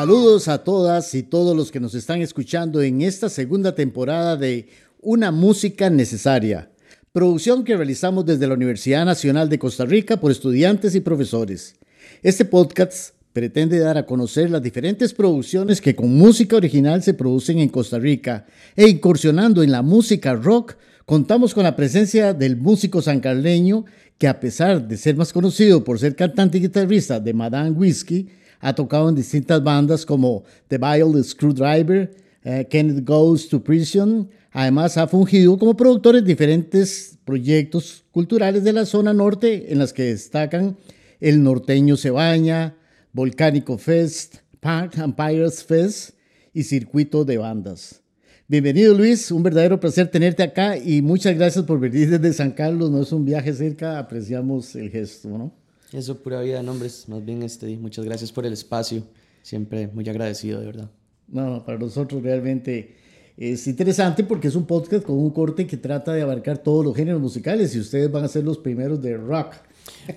[0.00, 4.68] Saludos a todas y todos los que nos están escuchando en esta segunda temporada de
[5.02, 6.70] Una Música Necesaria,
[7.12, 11.74] producción que realizamos desde la Universidad Nacional de Costa Rica por estudiantes y profesores.
[12.22, 17.58] Este podcast pretende dar a conocer las diferentes producciones que con música original se producen
[17.58, 20.76] en Costa Rica e incursionando en la música rock,
[21.06, 23.84] contamos con la presencia del músico sancarleño
[24.18, 28.28] que a pesar de ser más conocido por ser cantante y guitarrista de Madame Whiskey,
[28.60, 34.28] ha tocado en distintas bandas como The Vile Screwdriver, eh, Kenneth Goes to Prison.
[34.52, 39.92] Además, ha fungido como productor en diferentes proyectos culturales de la zona norte, en las
[39.92, 40.76] que destacan
[41.20, 42.76] El Norteño Se Baña,
[43.12, 46.10] Volcánico Fest, Park Empires Fest
[46.54, 48.02] y Circuito de Bandas.
[48.46, 52.88] Bienvenido Luis, un verdadero placer tenerte acá y muchas gracias por venir desde San Carlos.
[52.88, 55.52] No es un viaje cerca, apreciamos el gesto, ¿no?
[55.92, 57.08] Eso, pura vida nombres.
[57.08, 59.02] Más bien, este, muchas gracias por el espacio.
[59.42, 60.90] Siempre muy agradecido, de verdad.
[61.26, 62.94] No, para nosotros realmente
[63.36, 66.94] es interesante porque es un podcast con un corte que trata de abarcar todos los
[66.94, 69.54] géneros musicales y ustedes van a ser los primeros de rock.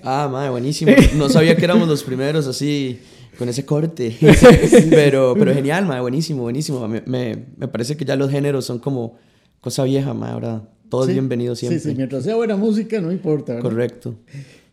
[0.02, 0.92] Ah, madre, buenísimo.
[1.16, 2.98] No sabía que éramos los primeros así
[3.38, 4.16] con ese corte.
[4.90, 6.86] pero, pero genial, madre, buenísimo, buenísimo.
[6.88, 9.16] Me, me, me, parece que ya los géneros son como
[9.60, 10.34] cosa vieja, madre.
[10.34, 11.80] Ahora todos bienvenidos siempre.
[11.80, 13.58] Sí, sí, mientras sea buena música, no importa.
[13.58, 14.14] Correcto.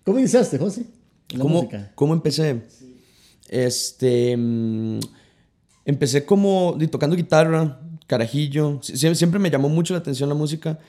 [0.04, 0.86] ¿Cómo iniciaste, José?
[1.40, 2.62] ¿Cómo, ¿Cómo empecé?
[3.48, 4.36] Este.
[4.38, 5.00] Mm,
[5.86, 8.80] empecé como tocando guitarra, carajillo.
[8.82, 10.80] siempre me llamó mucho la atención la música,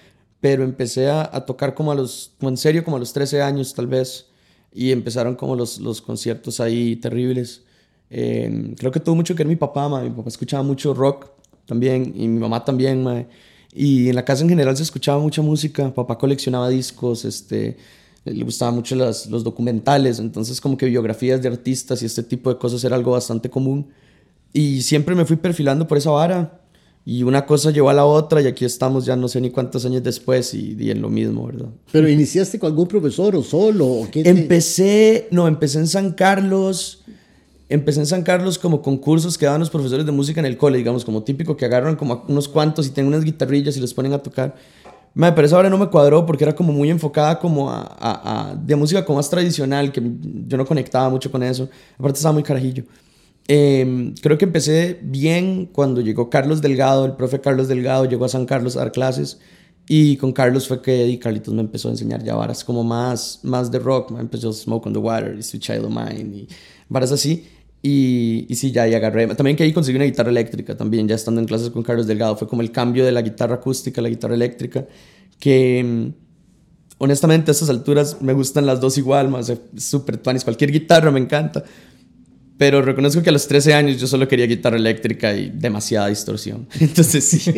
[0.42, 2.32] pero empecé a, tocar como a los.
[2.40, 4.26] en serio, como a los 13 años, tal vez.
[4.74, 7.62] Y empezaron como los, los conciertos ahí terribles.
[8.10, 11.30] Em, creo que tuvo mucho que ver mi papá, mi papá escuchaba mucho rock
[11.64, 13.28] también, y mi mamá también,
[13.72, 15.94] Y en la casa en general se escuchaba mucha música.
[15.94, 17.76] Papá coleccionaba discos, este
[18.24, 22.58] le gustaban mucho los documentales, entonces como que biografías de artistas y este tipo de
[22.58, 23.90] cosas era algo bastante común.
[24.52, 26.61] Y siempre me fui perfilando por esa vara
[27.04, 29.84] y una cosa llevó a la otra y aquí estamos ya no sé ni cuántos
[29.84, 31.68] años después y, y en lo mismo, ¿verdad?
[31.90, 33.86] ¿Pero iniciaste con algún profesor o solo?
[33.86, 37.02] O qué Empecé, no, empecé en San Carlos.
[37.68, 40.78] Empecé en San Carlos como concursos que daban los profesores de música en el cole,
[40.78, 44.12] digamos, como típico que agarran como unos cuantos y tienen unas guitarrillas y los ponen
[44.12, 44.54] a tocar.
[45.14, 48.54] Me, pero esa hora no me cuadró porque era como muy enfocada como a, a,
[48.54, 50.02] de música como más tradicional, que
[50.46, 51.68] yo no conectaba mucho con eso.
[51.98, 52.84] Aparte estaba muy carajillo.
[53.48, 58.28] Em, creo que empecé bien cuando llegó Carlos Delgado, el profe Carlos Delgado llegó a
[58.28, 59.40] San Carlos a dar clases
[59.88, 63.40] y con Carlos fue que y Carlitos me empezó a enseñar ya varas como más,
[63.42, 66.48] más de rock, me empezó Smoke on the Water y Sweet Child of Mine y
[66.88, 67.46] varas así.
[67.84, 69.26] Y, y sí, ya y agarré.
[69.34, 72.36] También que ahí conseguí una guitarra eléctrica también, ya estando en clases con Carlos Delgado.
[72.36, 74.86] Fue como el cambio de la guitarra acústica a la guitarra eléctrica.
[75.40, 76.12] Que mm,
[76.98, 80.44] honestamente a estas alturas me gustan las dos igual, más súper tuanis.
[80.44, 81.64] Cualquier guitarra me encanta.
[82.62, 86.68] Pero reconozco que a los 13 años yo solo quería guitarra eléctrica y demasiada distorsión.
[86.80, 87.52] Entonces sí.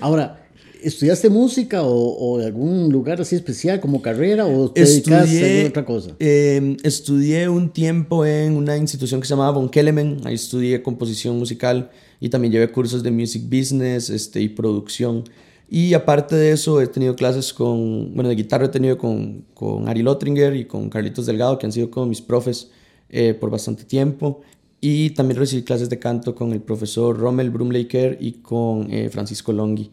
[0.00, 0.38] Ahora,
[0.82, 5.84] ¿Estudiaste música o, o, algún lugar así especial como carrera o te dedicaste a otra
[5.84, 6.10] cosa?
[6.18, 10.20] Eh, estudié un tiempo en una institución que se llamaba Von Kelemen.
[10.24, 11.90] Ahí estudié composición musical
[12.20, 15.24] y también llevé cursos de music business este, y producción.
[15.70, 19.88] Y aparte de eso, he tenido clases con, bueno, de guitarra he tenido con, con
[19.88, 22.72] Ari Lotringer y con Carlitos Delgado, que han sido como mis profes
[23.12, 24.40] eh, por bastante tiempo.
[24.80, 29.52] Y también recibí clases de canto con el profesor Rommel Brumleiker y con eh, Francisco
[29.52, 29.90] Longhi.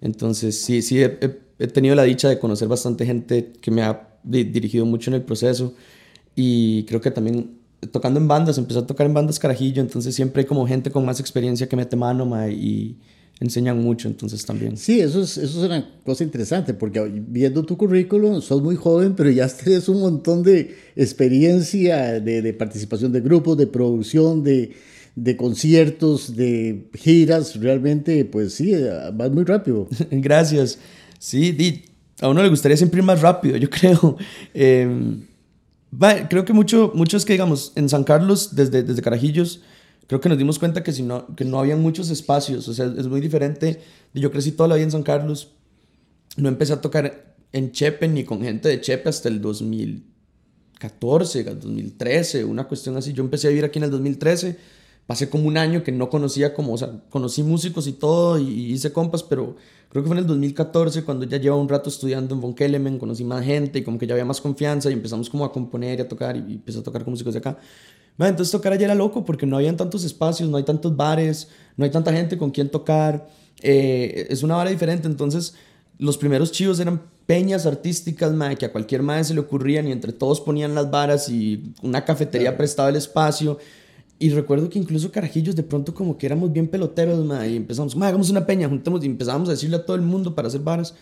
[0.00, 4.84] Entonces, sí, sí, he, tenido la dicha de conocer bastante gente que me ha dirigido
[4.84, 5.74] mucho en el proceso
[6.34, 7.58] y creo que también
[7.92, 11.04] tocando en bandas, empecé a tocar en bandas carajillo, entonces siempre hay como gente con
[11.04, 12.98] más experiencia que mete mano y
[13.40, 14.76] enseñan mucho, entonces también.
[14.76, 19.14] Sí, eso es, eso es una cosa interesante, porque viendo tu currículum, sos muy joven,
[19.16, 24.72] pero ya tienes un montón de experiencia de, de participación de grupos, de producción, de,
[25.16, 28.74] de conciertos, de giras, realmente, pues sí,
[29.14, 29.88] vas muy rápido.
[30.10, 30.78] Gracias.
[31.18, 31.84] Sí,
[32.20, 34.16] a uno le gustaría siempre ir más rápido, yo creo.
[34.54, 35.26] Em,
[36.28, 39.62] creo que mucho, muchos que, digamos, en San Carlos, desde, desde Carajillos,
[40.06, 42.86] creo que nos dimos cuenta que, si no, que no había muchos espacios, o sea,
[42.86, 43.80] es muy diferente.
[44.14, 45.52] Yo crecí toda la vida en San Carlos,
[46.36, 52.44] no empecé a tocar en Chepe ni con gente de Chepe hasta el 2014, 2013,
[52.44, 53.12] una cuestión así.
[53.12, 56.54] Yo empecé a vivir aquí en el 2013 pasé como un año que no conocía
[56.54, 59.56] como, o sea, conocí músicos y todo y, hice compas, pero
[59.88, 62.98] creo que fue en el 2014 cuando ya llevaba un rato estudiando en Von Kelemen,
[62.98, 65.98] conocí más gente y como que ya había más confianza y empezamos como a componer
[65.98, 67.58] y a tocar y, empecé a tocar con músicos de acá.
[68.18, 71.48] Bueno, entonces tocar allá era loco porque no habían tantos espacios, no hay tantos bares,
[71.76, 73.28] no hay tanta gente con quien tocar.
[73.62, 75.54] Eh, es una vara diferente, entonces
[75.98, 79.92] los primeros chivos eran peñas artísticas, mae, que a cualquier madre se le ocurrían y
[79.92, 83.58] entre todos ponían las varas y una cafetería prestaba el espacio.
[84.18, 87.96] Y recuerdo que incluso carajillos de pronto como que éramos bien peloteros, mae, y empezamos,
[87.96, 90.60] mae, hagamos una peña, juntemos y empezamos a decirle a todo el mundo para hacer
[90.60, 90.94] varas.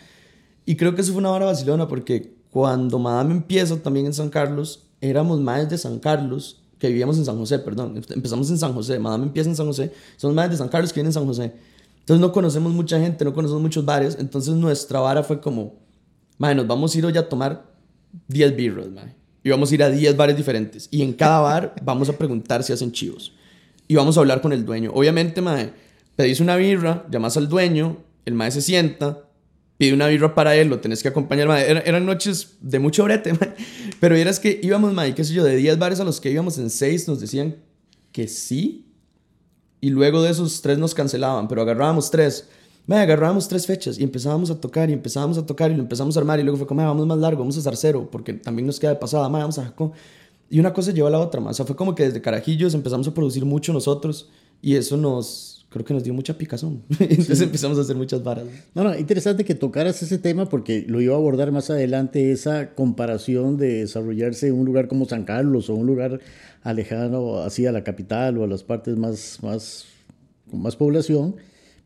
[0.65, 4.31] Y creo que eso fue una vara vacilona porque cuando Madame empieza también en San
[4.31, 8.03] Carlos, éramos más de San Carlos que vivíamos en San José, perdón.
[8.09, 10.97] Empezamos en San José, Madame empieza en San José, somos más de San Carlos que
[10.97, 11.53] vienen en San José.
[12.01, 15.75] Entonces no conocemos mucha gente, no conocemos muchos bares, entonces nuestra vara fue como,
[16.39, 17.71] madre, nos vamos a ir hoy a tomar
[18.27, 19.15] 10 birros, madre.
[19.45, 20.89] Y vamos a ir a 10 bares diferentes.
[20.91, 23.33] Y en cada bar vamos a preguntar si hacen chivos.
[23.87, 24.91] Y vamos a hablar con el dueño.
[24.95, 25.73] Obviamente, madre,
[26.17, 29.25] pedís una birra, llamas al dueño, el madre se sienta,
[29.81, 31.49] pide una birra para él, lo tenés que acompañar.
[31.49, 31.83] Madre.
[31.87, 33.33] eran noches de mucho brete,
[33.99, 36.59] pero es que íbamos, madre, qué sé yo, de 10 bares a los que íbamos
[36.59, 37.57] en 6 nos decían
[38.13, 38.85] que sí
[39.81, 42.47] y luego de esos tres nos cancelaban, pero agarrábamos tres.
[42.87, 46.15] Me agarrábamos tres fechas y empezábamos a tocar y empezábamos a tocar y lo empezamos
[46.15, 48.67] a armar y luego fue como, vamos más largo, vamos a hacer cero, porque también
[48.67, 49.93] nos queda de pasada, vamos a Jacó.
[50.51, 51.53] Y una cosa lleva a la otra, más.
[51.53, 54.29] O sea, fue como que desde Carajillos empezamos a producir mucho nosotros
[54.61, 56.83] y eso nos, creo que nos dio mucha picazón.
[56.99, 58.45] Entonces empezamos a hacer muchas varas.
[58.75, 62.75] No, no, interesante que tocaras ese tema porque lo iba a abordar más adelante, esa
[62.75, 66.21] comparación de desarrollarse en un lugar como San Carlos o un lugar
[66.63, 69.87] alejado así a la capital o a las partes más, más,
[70.51, 71.37] con más población.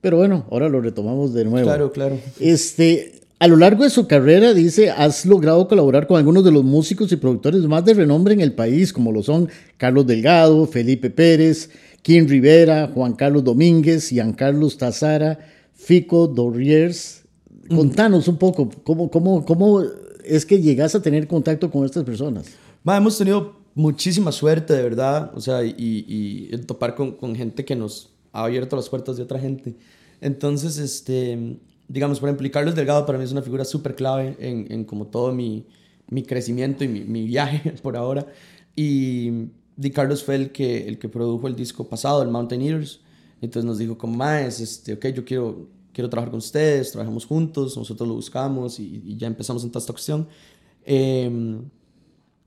[0.00, 1.66] Pero bueno, ahora lo retomamos de nuevo.
[1.66, 2.18] Claro, claro.
[2.40, 6.64] Este, a lo largo de su carrera, dice, has logrado colaborar con algunos de los
[6.64, 11.10] músicos y productores más de renombre en el país, como lo son Carlos Delgado, Felipe
[11.10, 11.70] Pérez,
[12.04, 15.38] Kim Rivera, Juan Carlos Domínguez, Carlos Tazara,
[15.72, 17.24] Fico Dorriers.
[17.66, 19.82] Contanos un poco, ¿cómo, cómo, cómo
[20.22, 22.44] es que llegas a tener contacto con estas personas?
[22.86, 27.64] hemos tenido muchísima suerte, de verdad, o sea, y, y el topar con, con, gente
[27.64, 29.74] que nos ha abierto las puertas de otra gente.
[30.20, 31.56] Entonces, este,
[31.88, 35.06] digamos, por ejemplo, Carlos Delgado para mí es una figura súper clave en, en, como
[35.06, 35.64] todo mi,
[36.10, 38.26] mi crecimiento y mi, mi, viaje por ahora.
[38.76, 43.00] Y Di Carlos fue el que, el que produjo el disco pasado, el Mountain Eaters.
[43.40, 47.76] Entonces nos dijo, como más, este, ok, yo quiero, quiero trabajar con ustedes, trabajamos juntos,
[47.76, 50.28] nosotros lo buscamos y, ya empezamos en toda esta cuestión.
[50.84, 51.30] Eh,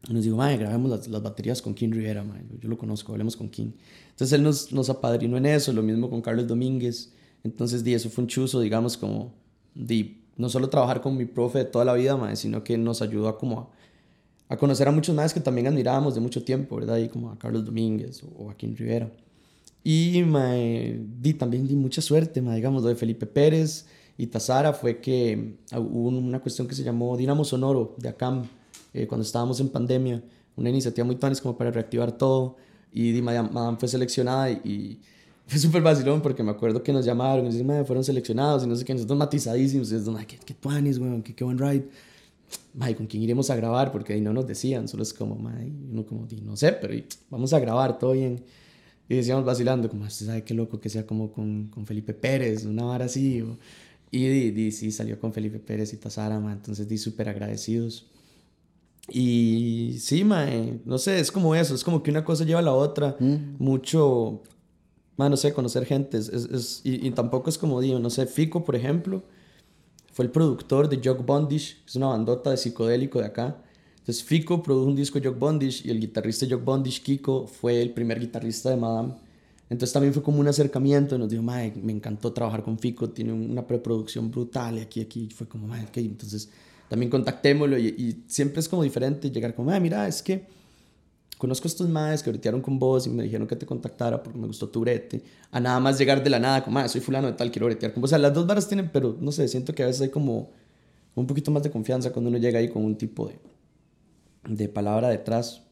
[0.09, 2.45] nos dijo, madre, grabemos las, las, baterías con King Rivera, madre.
[2.61, 3.71] yo lo conozco, hablemos con King.
[4.11, 7.13] Entonces él nos, nos apadrinó en eso, lo mismo con Carlos Domínguez.
[7.43, 9.33] Entonces, di, eso fue un chuzo, digamos, como,
[9.75, 13.01] di, no solo trabajar con mi profe de toda la vida, madre, sino que nos
[13.01, 13.71] ayudó a como
[14.49, 16.97] a, conocer a muchos más que también admirábamos de mucho tiempo, ¿verdad?
[16.97, 19.11] Y como a Carlos Domínguez o, a King Rivera.
[19.83, 20.23] Y
[21.21, 23.85] di, también di mucha suerte, digamos, lo de Felipe Pérez
[24.17, 28.45] y Tazara fue que hubo una cuestión que se llamó Dinamo Sonoro de ACAM,
[28.93, 30.23] eh, cuando estábamos en pandemia,
[30.55, 32.57] una iniciativa muy tanis como para reactivar todo.
[32.91, 34.99] Y Madame fue seleccionada y,
[35.47, 38.75] fue súper vacilón porque me acuerdo que nos llamaron y dicen, fueron seleccionados y no
[38.75, 39.91] sé qué, nosotros matizadísimos.
[39.91, 41.87] Y nosotros, qué, qué weón, qué, qué buen ride.
[42.79, 43.91] Ay, ¿con quién iremos a grabar?
[43.91, 46.93] Porque ahí no nos decían, solo es como, madre, uno como, no sé, pero
[47.29, 48.43] vamos a grabar, todo bien.
[49.09, 52.65] Y decíamos vacilando, como, ¿usted sabe qué loco que sea como con, con Felipe Pérez,
[52.65, 53.43] una vara así?
[54.09, 58.07] y di, sí, salió con Felipe Pérez y Tazara, entonces di súper agradecidos.
[59.09, 62.63] Y sí, mae, no sé, es como eso, es como que una cosa lleva a
[62.63, 63.15] la otra.
[63.19, 63.55] Mm.
[63.57, 64.43] Mucho,
[65.15, 66.17] mae, no sé, conocer gente.
[66.17, 69.23] Es, es, y, tampoco es como digo, no sé, Fico, por ejemplo,
[70.17, 73.55] fue el productor de Jock Bondage, que es una bandota de psicodélico de acá.
[73.99, 77.79] Entonces Fico produjo un disco de Jock Bondage y el guitarrista Jock Bondage, Kiko, fue
[77.79, 79.13] el primer guitarrista de Madame.
[79.69, 83.11] Entonces también fue como un acercamiento y nos dijo, mae, me encantó trabajar con Fico,
[83.11, 85.29] tiene una preproducción brutal y aquí, aquí.
[85.29, 86.49] Fue como, mae, ok, entonces
[86.89, 90.47] también contactémoslo y, siempre es como diferente llegar como, ah, mira, es que
[91.37, 94.37] conozco a estos madres que bretearon con vos y me dijeron que te contactara porque
[94.37, 97.27] me gustó tu brete, a nada más llegar de la nada, como, ah, soy fulano
[97.27, 98.09] de tal, quiero bretear con vos.
[98.09, 100.51] O sea, las dos varas tienen, pero no sé, siento que a veces hay como
[101.15, 103.39] un poquito más de confianza cuando uno llega ahí con un tipo de,
[104.47, 105.63] de palabra detrás.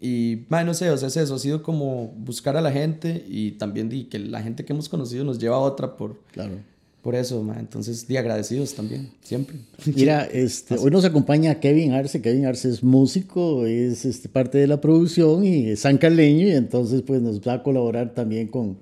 [0.00, 3.24] Y, bueno, no sé, o sea, es eso, ha sido como buscar a la gente
[3.26, 6.56] y también que la gente que hemos conocido nos lleva a otra por, claro
[7.02, 9.56] por eso, entonces, de agradecidos también, siempre.
[9.96, 12.22] Mira, este, hoy nos acompaña Kevin Arce.
[12.22, 17.02] Kevin Arce es músico, es este, parte de la producción y es sancaleño, y entonces
[17.02, 18.78] pues nos va a colaborar también con,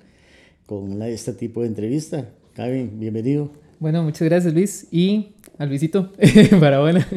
[0.66, 2.28] con este tipo de entrevista.
[2.54, 3.50] Kevin, bienvenido.
[3.78, 4.86] Bueno, muchas gracias Luis.
[4.90, 6.12] Y a Luisito,
[6.60, 7.08] para buena.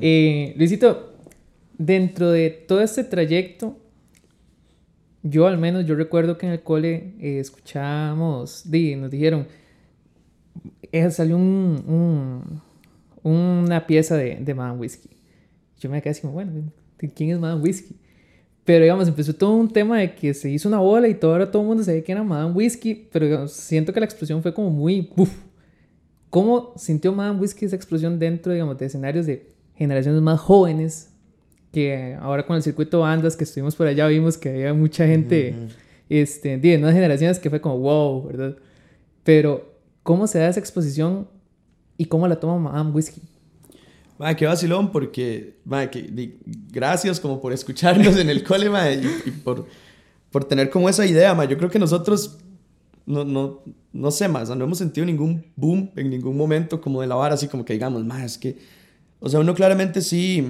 [0.00, 1.14] eh, Luisito,
[1.78, 3.78] dentro de todo este trayecto,
[5.22, 9.46] yo al menos, yo recuerdo que en el cole eh, escuchábamos, di, nos dijeron
[11.10, 12.60] salió un,
[13.22, 15.10] una pieza de, de Madame Whiskey.
[15.78, 16.52] Yo me quedé así como, bueno,
[17.14, 17.96] ¿quién es Madame Whiskey?
[18.64, 21.50] Pero digamos, empezó todo un tema de que se hizo una bola y todo, ahora
[21.50, 24.70] todo el mundo sabía que era Madame Whiskey, pero siento que la explosión fue como
[24.70, 25.10] muy...
[25.16, 25.30] Uf.
[26.30, 31.12] ¿Cómo sintió Madame Whiskey esa explosión dentro, digamos, de escenarios de generaciones más jóvenes?
[31.72, 35.54] Que ahora con el circuito bandas que estuvimos por allá vimos que había mucha gente,
[36.08, 38.56] este, de nuevas generaciones que fue como wow, ¿verdad?
[39.22, 39.75] Pero,
[40.06, 41.28] ¿cómo se da esa exposición
[41.98, 43.22] y cómo la toma Madame Whiskey?
[44.18, 46.38] Madre, qué vacilón, porque, madre, que,
[46.70, 49.66] gracias como por escucharnos en el cole, madre, y, por,
[50.30, 51.50] por tener como esa idea, madre.
[51.50, 52.38] Yo creo que nosotros,
[53.04, 57.08] no, no, no sé, más, no hemos sentido ningún boom en ningún momento como de
[57.08, 58.56] la vara, así como que digamos, madre, es que,
[59.20, 60.46] o sea, uno claramente sí,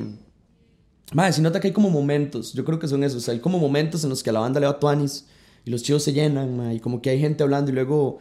[1.13, 3.41] madre, sí nota que hay como momentos, yo creo que son esos, o sea, hay
[3.41, 5.27] como momentos en los que a la banda le va tuanis
[5.65, 8.21] y los chivos se llenan, madre, y como que hay gente hablando y luego,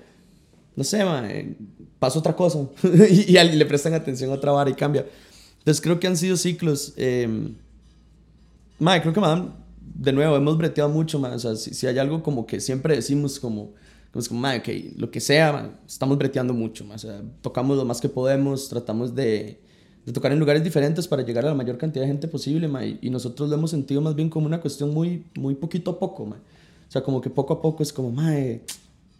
[0.75, 1.55] no sé, madre,
[1.99, 2.59] pasa otra cosa
[3.09, 5.05] y, y, le prestan atención a otra vara y cambia.
[5.59, 6.93] Entonces creo que han sido ciclos.
[6.95, 7.27] Eh,
[8.77, 12.21] madre, creo que Madame, de nuevo, hemos breteado mucho, más O sea, si, hay algo
[12.21, 13.73] como que siempre decimos como,
[14.11, 17.85] como, como madre, que lo que sea, estamos breteando mucho, más O sea, tocamos lo
[17.85, 19.59] más que podemos, tratamos de,
[20.05, 22.99] de, tocar en lugares diferentes para llegar a la mayor cantidad de gente posible, madre.
[23.01, 26.25] Y nosotros lo hemos sentido más bien como una cuestión muy, muy poquito a poco,
[26.25, 26.43] madre.
[26.87, 28.61] O sea, como que poco a poco es como, madre,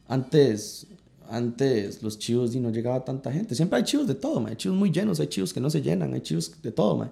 [0.08, 0.86] antes
[1.30, 3.56] antes los chivos y no llegaba tanta gente.
[3.56, 6.14] Siempre hay chivos de todo, hay chivos muy llenos, hay chivos que no se llenan,
[6.14, 7.10] hay chivos de todo,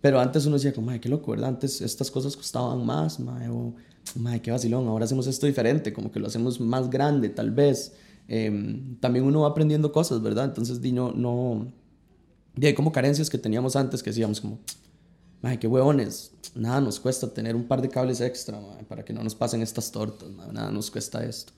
[0.00, 1.50] Pero antes uno decía, como, qué loco, ¿verdad?
[1.50, 3.74] Antes estas cosas costaban más, mae, o,
[4.42, 7.92] qué vacilón, ahora hacemos esto diferente, como que lo hacemos más grande, tal vez.
[8.28, 10.44] Em, también uno va aprendiendo cosas, ¿verdad?
[10.44, 11.72] Entonces, di, no, no...
[12.56, 14.58] Y hay como carencias que teníamos antes que decíamos como,
[15.42, 19.22] mae, qué huevones, nada nos cuesta tener un par de cables extra, para que no
[19.22, 21.52] nos pasen estas tortas, nada nos cuesta esto.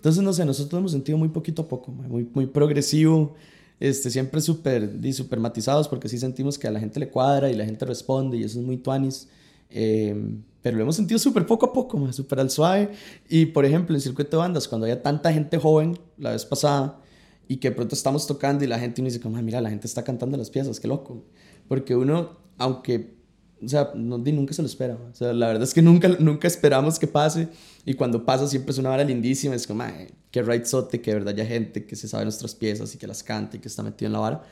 [0.00, 3.34] Entonces, no sé, nosotros hemos sentido muy poquito a poco, muy, muy progresivo,
[3.78, 7.54] este, siempre súper super matizados porque sí sentimos que a la gente le cuadra y
[7.54, 9.28] la gente responde y eso es muy tuanis.
[9.68, 12.92] Eh, pero lo hemos sentido súper poco a poco, súper al suave.
[13.28, 16.98] Y por ejemplo, en circuito de bandas, cuando había tanta gente joven la vez pasada
[17.46, 20.02] y que pronto estamos tocando y la gente uno dice, como, mira, la gente está
[20.02, 21.22] cantando las piezas, qué loco.
[21.68, 23.19] Porque uno, aunque
[23.62, 24.94] o sea, no, nunca se lo espera.
[24.94, 27.48] O sea, la verdad es que nunca, nunca esperamos que pase.
[27.84, 29.54] Y cuando pasa siempre es una hora lindísima.
[29.54, 29.84] Es como,
[30.30, 33.22] qué sote que de verdad haya gente que se sabe nuestras piezas y que las
[33.22, 34.42] canta y que está metido en la vara.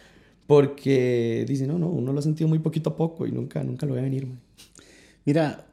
[0.46, 3.86] Porque dice, no, no, uno lo ha sentido muy poquito a poco y nunca, nunca
[3.86, 4.28] lo ve venir.
[5.24, 5.66] Mira,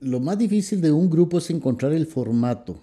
[0.00, 2.76] lo más difícil de un grupo es encontrar el formato.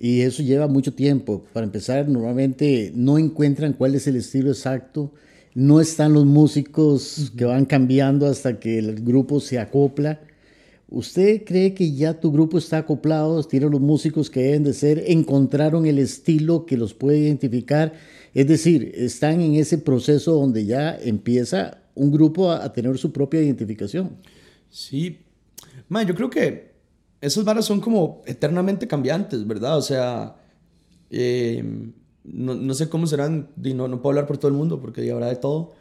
[0.00, 1.44] Y eso lleva mucho tiempo.
[1.52, 5.12] Para empezar, normalmente no encuentran cuál es el estilo exacto
[5.58, 10.20] no están los músicos que van cambiando hasta que el grupo se acopla.
[10.88, 13.42] ¿Usted cree que ya tu grupo está acoplado?
[13.42, 15.02] ¿Tiene los músicos que deben de ser?
[15.08, 17.92] ¿Encontraron el estilo que los puede identificar?
[18.34, 23.42] Es decir, están en ese proceso donde ya empieza un grupo a, tener su propia
[23.42, 24.10] identificación.
[24.70, 25.18] Sí.
[25.90, 26.70] yo creo que
[27.20, 29.76] esas varas son como eternamente cambiantes, ¿verdad?
[29.76, 30.36] O sea,
[31.10, 31.64] eh,
[32.32, 35.28] no, no, sé cómo serán, no, no puedo hablar por todo el mundo porque habrá
[35.28, 35.72] de todo.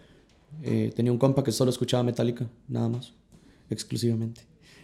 [0.63, 3.13] Eh, tenía un compa que solo escuchaba Metallica, nada más,
[3.69, 4.41] exclusivamente.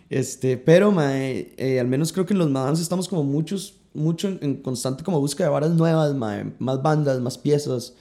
[0.10, 4.58] Este, pero eh, al menos creo que en los Madams estamos como muchos, mucho en,
[4.58, 6.14] constante como búsqueda de varas nuevas,
[6.60, 7.94] más bandas, más piezas.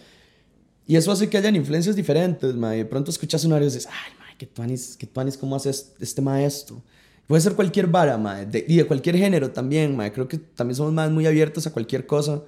[0.86, 4.12] Y eso hace que hayan influencias diferentes, De pronto escuchas un audio y dices, ay,
[4.18, 6.82] mae, qué tuanis, qué tuanis, ¿cómo hace este maestro?
[7.26, 10.12] Puede ser cualquier vara, de, y de cualquier género también, mae.
[10.12, 12.42] Creo que también somos más muy abiertos a cualquier cosa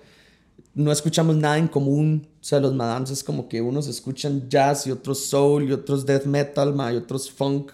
[0.74, 2.26] no escuchamos nada en común.
[2.40, 6.04] O sea, los Madams es como que unos escuchan jazz y otros soul y otros
[6.04, 7.72] death metal, y otros funk,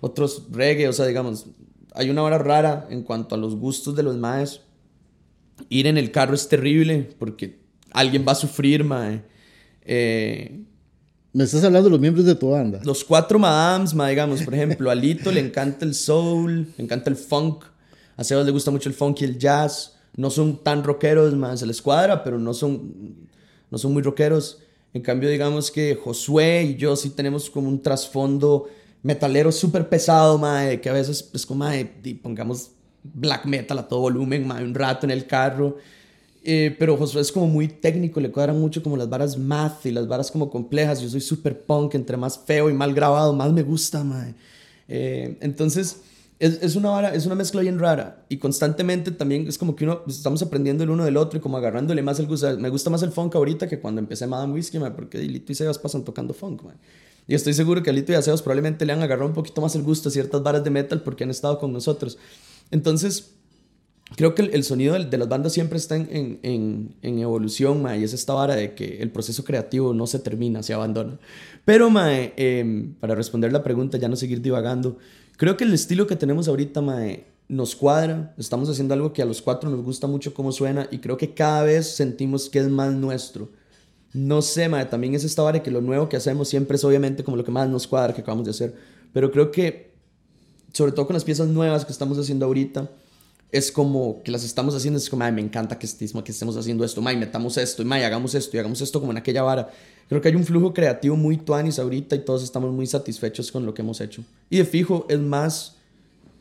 [0.00, 0.88] otros reggae.
[0.88, 1.46] O sea, digamos,
[1.94, 4.60] hay una hora rara en cuanto a los gustos de los maes.
[5.68, 7.60] Ir en el carro es terrible porque
[7.92, 9.22] alguien va a sufrir, mae.
[9.82, 10.62] Eh,
[11.32, 12.80] Me estás hablando de los miembros de tu banda.
[12.84, 17.10] Los cuatro Madams, ma, digamos, por ejemplo, a Lito le encanta el soul, le encanta
[17.10, 17.64] el funk.
[18.16, 21.60] A Sebas le gusta mucho el funk y el jazz no son tan rockeros, más
[21.60, 23.16] se les cuadra, pero no son,
[23.70, 24.58] no son muy rockeros.
[24.92, 28.68] En cambio, digamos que Josué y yo sí tenemos como un trasfondo
[29.02, 31.84] metalero súper pesado, mae, que a veces es como, mae,
[32.22, 35.76] pongamos black metal a todo volumen, mae, un rato en el carro.
[36.42, 39.90] Eh, pero Josué es como muy técnico, le cuadran mucho como las varas math y
[39.90, 41.00] las varas como complejas.
[41.00, 44.34] Yo soy súper punk, entre más feo y mal grabado, más me gusta, mae.
[44.88, 46.02] Eh, entonces,
[46.40, 49.84] es, es, una vara, es una mezcla bien rara y constantemente también es como que
[49.84, 52.56] uno pues, estamos aprendiendo el uno del otro y como agarrándole más el gusto.
[52.58, 55.78] Me gusta más el funk ahorita que cuando empecé Madame Whiskey, porque Lito y Sebas
[55.78, 56.62] pasan tocando funk.
[56.62, 56.78] Man.
[57.28, 59.60] Y estoy seguro que a Lito y a Sebas probablemente le han agarrado un poquito
[59.60, 62.16] más el gusto a ciertas varas de metal porque han estado con nosotros.
[62.70, 63.34] Entonces,
[64.16, 68.04] creo que el, sonido de, las bandas siempre está en, en, en, evolución, ma, y
[68.04, 71.18] es esta vara de que el proceso creativo no se termina, se abandona.
[71.66, 74.96] Pero, ma, em, para responder la pregunta, ya no seguir divagando,
[75.40, 78.34] Creo que el estilo que tenemos ahorita, mae, nos cuadra.
[78.36, 81.32] Estamos haciendo algo que a los cuatro nos gusta mucho cómo suena y creo que
[81.32, 83.48] cada vez sentimos que es más nuestro.
[84.12, 87.24] No sé, mae, también es esta vara que lo nuevo que hacemos siempre es obviamente
[87.24, 88.74] como lo que más nos cuadra que acabamos de hacer.
[89.14, 89.94] Pero creo que,
[90.74, 92.90] sobre todo con las piezas nuevas que estamos haciendo ahorita,
[93.50, 96.84] es como que las estamos haciendo, es como, me encanta que, estemos, que estemos haciendo
[96.84, 99.70] esto, may, metamos esto, y hagamos esto, y hagamos esto como en aquella vara.
[100.10, 103.64] Creo que hay un flujo creativo muy tuanis ahorita y todos estamos muy satisfechos con
[103.64, 104.24] lo que hemos hecho.
[104.50, 105.76] Y de fijo, es más,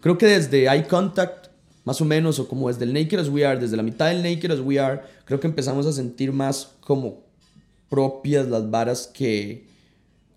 [0.01, 1.49] creo que desde Eye Contact,
[1.85, 4.23] más o menos, o como desde el Naked as We Are, desde la mitad del
[4.23, 7.19] Naked as We Are, creo que empezamos a sentir más como
[7.91, 9.67] propias las varas que...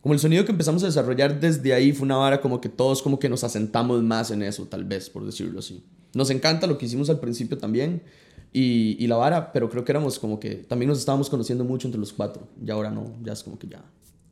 [0.02, 3.00] Como el sonido que empezamos a desarrollar desde ahí fue una vara como que todos
[3.00, 5.82] como que nos asentamos más en eso, tal vez, por decirlo así.
[6.12, 8.02] Nos encanta lo que hicimos al principio también
[8.52, 11.88] y, y la vara, pero creo que éramos como que también nos estábamos conociendo mucho
[11.88, 13.82] entre los cuatro y ahora no, ya es como que ya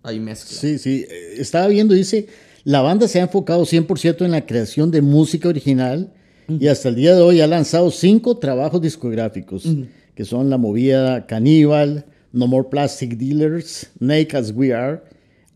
[0.02, 0.56] hay mezcla.
[0.56, 2.28] Sí, sí, eh, estaba viendo, dice,
[2.64, 6.12] la banda se ha enfocado 100% en la creación de música original
[6.48, 9.68] y hasta el día de hoy ha lanzado cinco trabajos discográficos,
[10.14, 15.00] que son La Movida Caníbal, No More Plastic Dealers, Naked as We Are,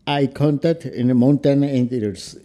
[0.07, 2.39] Eye Contact and Mountain Enders.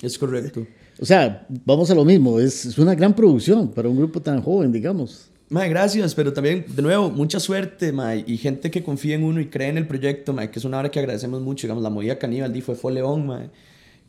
[0.00, 0.66] Es correcto.
[0.98, 4.72] O sea, vamos a lo mismo, es, una gran producción para un grupo tan joven,
[4.72, 5.30] digamos.
[5.48, 9.40] Mae, gracias, pero también, de nuevo, mucha suerte, mae, y gente que confía en uno
[9.40, 11.90] y cree en el proyecto, mae, que es una hora que agradecemos mucho, digamos, la
[11.90, 13.50] movida caníbal, di fue Fue León, mae,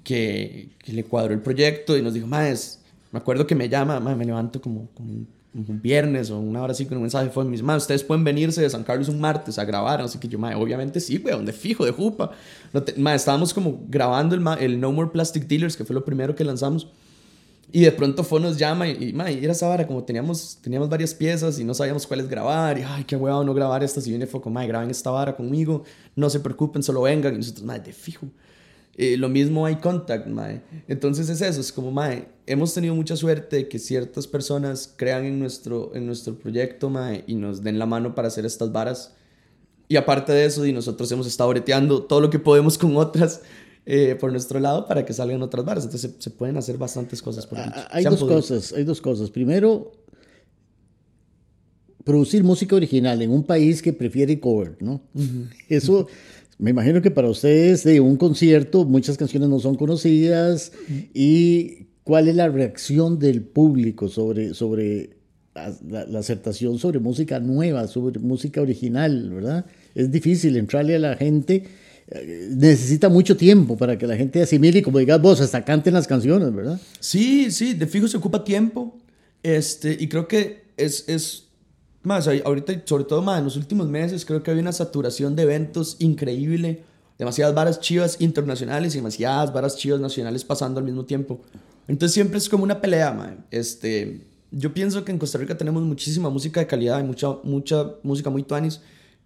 [0.03, 2.55] que, que, le cuadró el proyecto y nos dijo, mae,
[3.11, 5.25] me acuerdo que me llama, mae, me levanto como, como
[5.81, 8.69] viernes o una hora así con un mensaje fue mis más ustedes pueden venirse de
[8.69, 11.83] San Carlos un martes a grabar así que yo mae, obviamente sí güey donde fijo
[11.83, 12.31] de jupa
[12.73, 16.43] no estábamos como grabando el, el, No More Plastic Dealers que fue lo primero que
[16.43, 16.87] lanzamos.
[17.69, 21.13] Y de pronto fue nos llama y, y era esa vara como teníamos teníamos varias
[21.13, 22.77] piezas y no sabíamos cuáles grabar.
[22.77, 25.83] Y ay qué huevo no grabar estas y viene fue mae graben esta vara conmigo
[26.15, 28.27] no se preocupen solo vengan y nosotros mae de fijo
[28.97, 30.63] eh, lo mismo hay contact, mae.
[30.87, 35.25] Entonces es eso, es como, mae, hemos tenido mucha suerte de que ciertas personas crean
[35.25, 39.13] en nuestro, en nuestro proyecto, mae, y nos den la mano para hacer estas varas.
[39.87, 43.41] Y aparte de eso, y nosotros hemos estado breteando todo lo que podemos con otras
[43.85, 45.85] eh, por nuestro lado para que salgan otras varas.
[45.85, 47.45] Entonces se, pueden hacer bastantes cosas.
[47.45, 49.29] Por ah, hay dos cosas, hay dos cosas.
[49.29, 49.91] Primero,
[52.03, 55.01] producir música original en un país que prefiere cover, ¿no?
[55.69, 56.07] Eso
[56.59, 60.71] me imagino que para ustedes de un concierto muchas canciones no son conocidas
[61.13, 65.17] y cuál es la reacción del público sobre, sobre
[65.53, 69.65] la, aceptación sobre música nueva, sobre música original, ¿verdad?
[69.93, 71.63] Es difícil entrarle a la gente,
[72.09, 75.93] eh, necesita mucho tiempo para que la gente asimile y como digas vos, hasta canten
[75.93, 76.79] las canciones, ¿verdad?
[76.99, 78.97] Sí, sí, de fijo se ocupa tiempo
[79.43, 81.46] este, y creo que es, es
[82.03, 85.43] más, ahorita, sobre todo, más en los últimos meses, creo que hay una saturación de
[85.43, 86.83] eventos increíble.
[87.17, 91.41] Demasiadas varas chivas internacionales y demasiadas varas chivas nacionales pasando al mismo tiempo.
[91.87, 93.45] Entonces siempre es como una pelea, man.
[93.49, 97.93] Este, yo pienso que en Costa Rica tenemos muchísima música de calidad y mucha, mucha
[98.03, 98.81] música muy tuanis,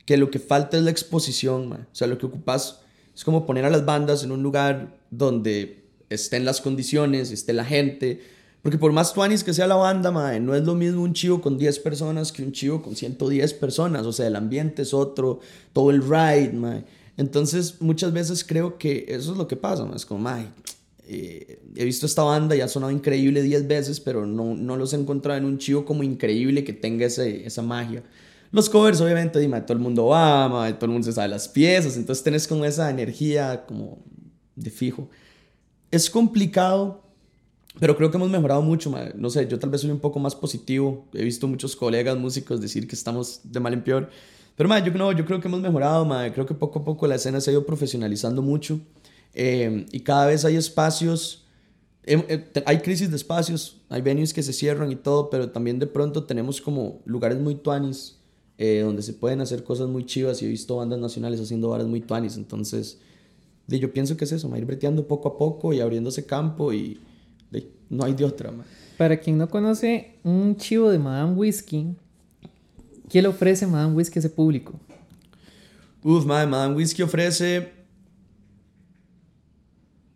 [0.05, 1.88] que lo que falta es la exposición, man.
[1.91, 2.79] O sea, lo que ocupas
[3.13, 7.65] es como poner a las bandas en un lugar donde estén las condiciones, esté la
[7.65, 8.21] gente,
[8.62, 11.58] porque por más tuanis que sea la banda, no es lo mismo un chivo con
[11.58, 14.06] 10 personas que un chivo con 110 personas.
[14.06, 15.39] O sea, el ambiente es otro,
[15.74, 16.54] todo el ride.
[17.17, 19.89] Entonces, muchas veces creo que eso es lo que pasa.
[19.95, 20.47] Es como, mae,
[21.08, 24.93] eh, he visto esta banda y ha sonado increíble 10 veces, pero no, no los
[24.93, 28.04] he encontrado en un chivo como increíble que tenga ese, esa magia.
[28.52, 32.24] Los covers, obviamente, todo el mundo va, todo el mundo se sabe las piezas, entonces
[32.24, 34.04] tenés como esa energía como
[34.56, 35.10] de fijo.
[35.89, 37.00] Es complicado
[37.79, 40.36] pero creo que hemos mejorado mucho, no sé, yo tal vez soy un poco más
[40.36, 44.10] positivo, he visto muchos colegas músicos decir que estamos de mal en peor,
[44.55, 47.41] pero yo, no, yo creo que hemos mejorado, creo que poco a poco la escena
[47.41, 48.79] se ha ido profesionalizando mucho.
[49.34, 51.45] Eh, y cada vez hay espacios,
[52.03, 55.79] em, eh, hay crisis de espacios, hay venues que se cierran y todo, pero también
[55.79, 58.17] de pronto tenemos como lugares muy tuanis
[58.57, 61.88] eh, donde se pueden hacer cosas muy chivas y he visto bandas nacionales haciendo bares
[61.88, 62.99] muy tuanis, entonces
[63.67, 66.99] yo pienso que es eso, ir breteando poco a poco y abriéndose campo y
[67.89, 68.51] no hay de otra.
[68.97, 71.95] Para quien no conoce un chivo de Madame Whiskey,
[73.09, 74.79] ¿qué le ofrece Madame Whiskey a ese público?
[76.03, 77.71] Uf, Madame Whiskey ofrece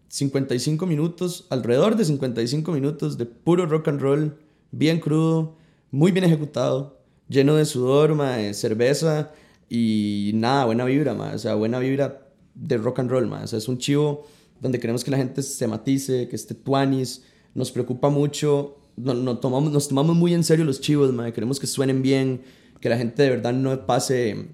[0.07, 4.37] 55 minutos, alrededor de 55 minutos de puro rock and roll,
[4.71, 5.57] bien crudo,
[5.91, 8.15] muy bien ejecutado, lleno de sudor,
[8.53, 9.31] cerveza
[9.69, 13.67] y nada, buena vibra, o sea, buena vibra de rock and roll, o sea, es
[13.67, 14.25] un chivo
[14.59, 19.71] donde queremos que la gente se matice, que esté tuanis, nos preocupa mucho, no, tomamos,
[19.71, 22.41] nos tomamos muy en serio los chivos, queremos que suenen bien,
[22.79, 24.49] que la gente de verdad no pase...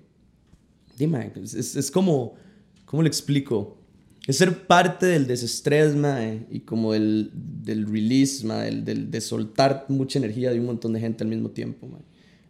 [0.97, 2.35] Dime, es, es como,
[2.85, 3.81] ¿cómo le explico?
[4.27, 9.21] es ser parte del desestrés, mae, y como el, del release, mae, del, del, de
[9.21, 12.01] soltar mucha energía de un montón de gente al mismo tiempo, mae.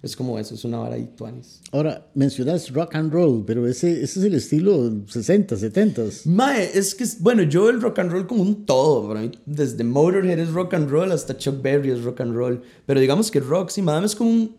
[0.04, 1.62] Es como eso, es una vara de tuanis.
[1.72, 6.02] Ahora, mencionas rock and roll, pero ese, ese es el estilo 60, 70.
[6.26, 9.84] Mae, es que, bueno, yo el rock and roll como un todo, para mí, desde
[9.84, 12.64] Motorhead es rock and roll hasta Chuck Berry es rock and roll.
[12.88, 14.56] Pero digamos que rock, sí, madame es como un,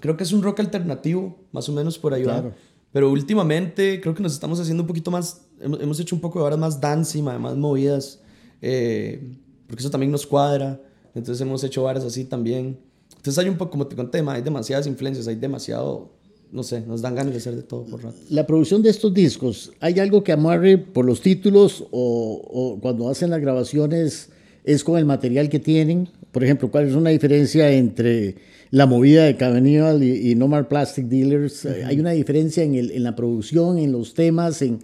[0.00, 2.52] creo que es un rock alternativo, más o menos por ahí claro.
[2.90, 6.44] Pero últimamente creo que nos estamos haciendo un poquito más, hemos, hecho un poco de
[6.44, 8.20] horas más dancing, más movidas,
[8.60, 9.32] eh,
[9.68, 10.80] porque eso también nos cuadra.
[11.14, 12.78] Entonces hemos hecho varas así también.
[13.24, 16.10] Entonces hay un poco, como te conté, hay demasiadas influencias, hay demasiado,
[16.52, 18.18] no sé, nos dan ganas de hacer de todo por rato.
[18.28, 23.30] La producción de estos discos, ¿hay algo que amarre por los títulos o, cuando hacen
[23.30, 24.28] las grabaciones
[24.62, 26.10] es con el material que tienen?
[26.32, 28.36] Por ejemplo, ¿cuál es una diferencia entre
[28.70, 31.64] la movida de Cavanial y, No More Plastic Dealers?
[31.64, 34.80] ¿Hay una diferencia en, el, en, la producción, en los temas, en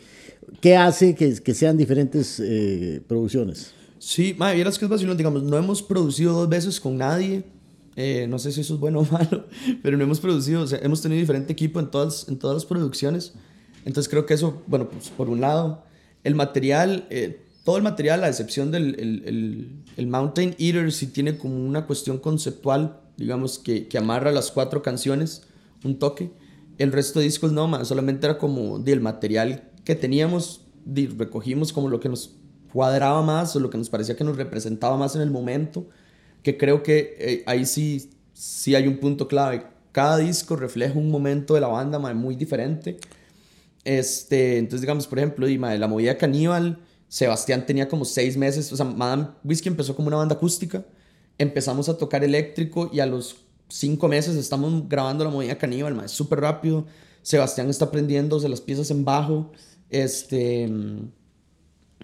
[0.63, 3.73] qué hace que, que sean diferentes eh, producciones?
[3.99, 7.45] Sí, madre, vieras que es vacilón, digamos, no hemos producido dos veces con nadie
[7.97, 9.47] eh, no sé si eso es bueno o malo,
[9.83, 12.65] pero no hemos producido, o sea, hemos tenido diferente equipo en todas, en todas las
[12.65, 13.35] producciones.
[13.85, 15.85] Entonces creo que eso, bueno, pues por un lado,
[16.23, 21.39] el material, eh, todo el material, a excepción del el, el, Mountain Eater, sí tiene
[21.39, 25.43] como una cuestión conceptual, digamos, que, que amarra las cuatro canciones,
[25.85, 26.31] un toque.
[26.79, 30.67] El resto de discos no, solamente era como del material que teníamos,
[31.19, 32.37] recogimos como lo que nos
[32.73, 35.89] cuadraba más o lo que nos parecía que nos representaba más en el momento
[36.43, 39.65] que creo que eh, ahí sí, sí hay un punto clave.
[39.93, 42.99] Cada disco refleja un momento de la banda muy diferente.
[43.85, 48.77] Este, entonces, digamos, por ejemplo, y, la movida Caníbal, Sebastián tenía como seis meses, o
[48.77, 50.85] sea, Madame Whiskey empezó como una banda acústica,
[51.39, 53.37] empezamos a tocar eléctrico y a los
[53.69, 56.87] cinco meses estamos grabando la movida Caníbal, es súper rápido.
[57.23, 59.53] Sebastián está aprendiéndose las piezas en bajo.
[59.91, 60.69] Este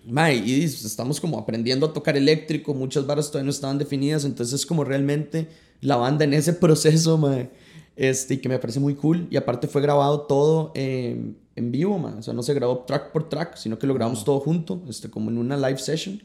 [0.05, 4.61] Mae, y estamos como aprendiendo a tocar eléctrico, muchas barras todavía no estaban definidas, entonces
[4.61, 5.49] es como realmente
[5.81, 7.51] la banda en ese proceso, mae,
[7.97, 9.27] este, que me parece muy cool.
[9.31, 13.29] Y aparte fue grabado todo en vivo, mae, o sea, no se grabó track por
[13.29, 16.23] track, sino que lo grabamos todo junto, este, como en una live session.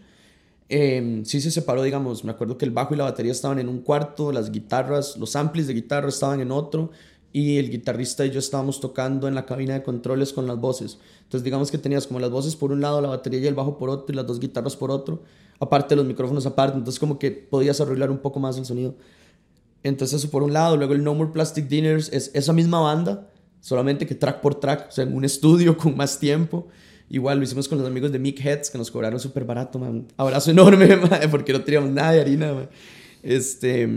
[0.74, 3.68] Eh, sí se separó, digamos, me acuerdo que el bajo y la batería estaban en
[3.68, 6.92] un cuarto, las guitarras, los amplis de guitarra estaban en otro,
[7.34, 10.98] y el guitarrista y yo estábamos tocando en la cabina de controles con las voces.
[11.24, 13.78] Entonces digamos que tenías como las voces por un lado, la batería y el bajo
[13.78, 15.22] por otro y las dos guitarras por otro,
[15.60, 18.96] aparte los micrófonos aparte, entonces como que podías arreglar un poco más el sonido.
[19.84, 23.30] Entonces eso por un lado, luego el No More Plastic Dinners es esa misma banda,
[23.62, 26.68] solamente que track por track, o sea, en un estudio con más tiempo.
[27.10, 30.08] Igual lo hicimos con los amigos de Mick Heads que nos cobraron súper barato, man.
[30.16, 30.98] Abrazo enorme,
[31.30, 32.70] porque no teníamos nada de harina,
[33.22, 33.88] Este,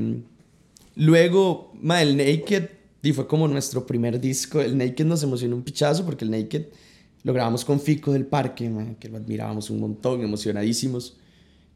[0.97, 2.74] luego, man, el Naked
[3.05, 4.61] y fue como nuestro primer disco.
[4.61, 6.67] El Naked nos emocionó un pichazo porque el Naked
[7.23, 11.17] lo grabamos con Fico del Parque, que lo admirábamos un montón, emocionadísimos.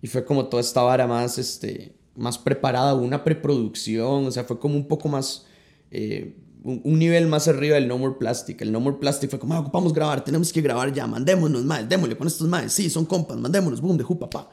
[0.02, 4.58] Y fue como toda esta vara más, este, más preparada, una preproducción, o sea, fue
[4.58, 5.46] como un poco más,
[5.90, 8.60] eh, un, nivel más arriba del No More Plastic.
[8.62, 11.88] El No More Plastic fue como, ah, ocupamos grabar, tenemos que grabar ya, mandémonos, más,
[11.88, 14.50] démosle con estos más, sí, son compas, mandémonos, boom, de jupa, pa.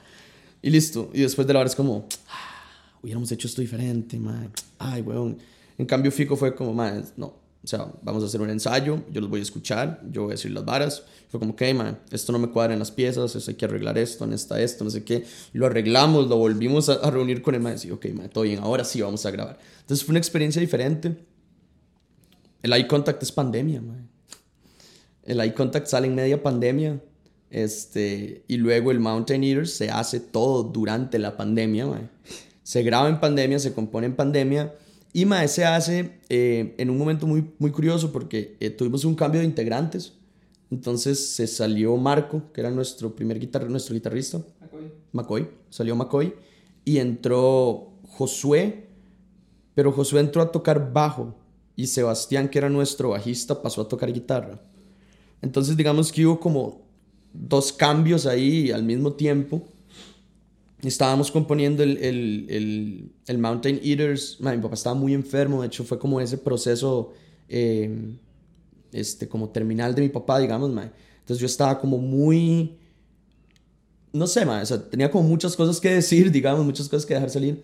[0.62, 1.12] Y listo.
[1.14, 4.52] Y después de la vara es como, ah, hubiéramos hecho esto diferente, man.
[4.80, 5.38] Ay, weón
[5.78, 9.22] en cambio, Fico fue como, más, no, o sea, vamos a hacer un ensayo, yo
[9.22, 11.04] los voy a escuchar, yo voy a decir las varas.
[11.30, 13.98] Fue como, ok, man, esto no me cuadra en las piezas, eso hay que arreglar
[13.98, 15.26] esto, está esto, no sé qué.
[15.54, 18.84] lo arreglamos, lo volvimos a, reunir con el maestro y ok, man, todo bien, ahora
[18.84, 19.58] sí vamos a grabar.
[19.82, 21.18] Entonces fue una experiencia diferente.
[22.62, 24.08] El eye contact es pandemia, man.
[25.24, 27.02] El eye contact sale en media pandemia.
[27.50, 32.12] Este, y luego el Mountain se hace todo durante la pandemia, man.
[32.62, 34.72] Se graba en pandemia, se compone en pandemia
[35.16, 39.16] y mae, se hace eh, en un momento muy, muy curioso porque eh, tuvimos un
[39.16, 40.12] cambio de integrantes.
[40.70, 44.40] Entonces se salió Marco, que era nuestro primer nuestro guitarrista.
[44.60, 44.92] McCoy.
[45.14, 45.48] McCoy.
[45.70, 46.34] Salió McCoy.
[46.84, 48.90] Y entró Josué.
[49.74, 51.34] Pero Josué entró a tocar bajo.
[51.78, 54.62] Y Sebastián, que era nuestro bajista, pasó a tocar guitarra.
[55.42, 56.82] Entonces digamos que hubo como
[57.32, 59.66] dos cambios ahí al mismo tiempo
[60.90, 64.38] estábamos componiendo el, el, el, Mountain Eaters.
[64.40, 67.14] mi papá estaba muy enfermo, de hecho fue como ese proceso,
[67.48, 68.18] eh,
[68.92, 72.78] este, como terminal de mi papá, digamos, Entonces yo estaba como muy,
[74.14, 77.30] no sé, o sea, tenía como muchas cosas que decir, digamos, muchas cosas que dejar
[77.30, 77.64] salir.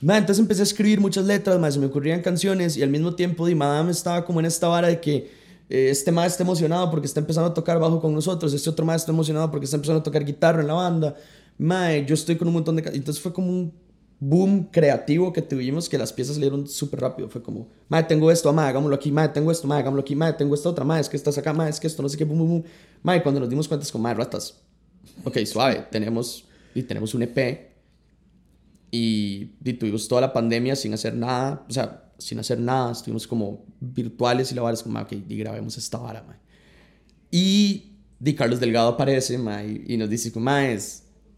[0.00, 3.46] entonces empecé a escribir muchas letras, más se me ocurrían canciones y al mismo tiempo,
[3.46, 5.30] di, madame estaba como en esta vara de que
[5.68, 8.86] eh, este maestro está emocionado porque está empezando a tocar bajo con nosotros, este otro
[8.86, 11.16] maestro está emocionado porque está empezando a tocar guitarra en la banda
[11.58, 12.82] mae, yo estoy con un montón de...
[12.94, 13.72] Entonces fue como un
[14.18, 17.28] boom creativo que tuvimos que las piezas salieron súper rápido.
[17.28, 20.34] Fue como, madre, tengo esto, madre, hagámoslo aquí, madre, tengo esto, madre, hagámoslo aquí, madre,
[20.34, 22.24] tengo esta otra, madre, es que estás acá, madre, es que esto, no sé qué,
[22.24, 22.64] boom, boom, boom.
[23.02, 24.62] Madre, cuando nos dimos cuenta es como, madre, ratas.
[25.24, 27.76] Ok, suave, tenemos, y tenemos un EP
[28.90, 33.26] y, y, tuvimos toda la pandemia sin hacer nada, o sea, sin hacer nada, estuvimos
[33.26, 36.40] como virtuales y la vara es como, ok, y grabemos esta vara, madre.
[37.30, 40.78] Y Di Carlos Delgado aparece, madre, y nos dice, madre,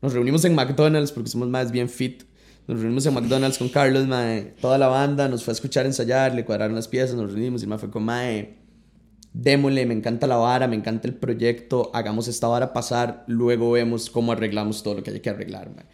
[0.00, 2.22] nos reunimos en McDonald's porque somos más bien fit
[2.68, 4.52] nos reunimos en McDonald's con Carlos, mae.
[4.60, 7.64] Toda la banda nos fue a escuchar ensayar, le cuadraron las piezas, nos reunimos y
[7.64, 8.58] el mae fue como, mae,
[9.32, 14.10] démosle, me encanta la vara, me encanta el proyecto, hagamos esta vara pasar, luego vemos
[14.10, 15.86] cómo arreglamos todo lo que hay que arreglar, mae.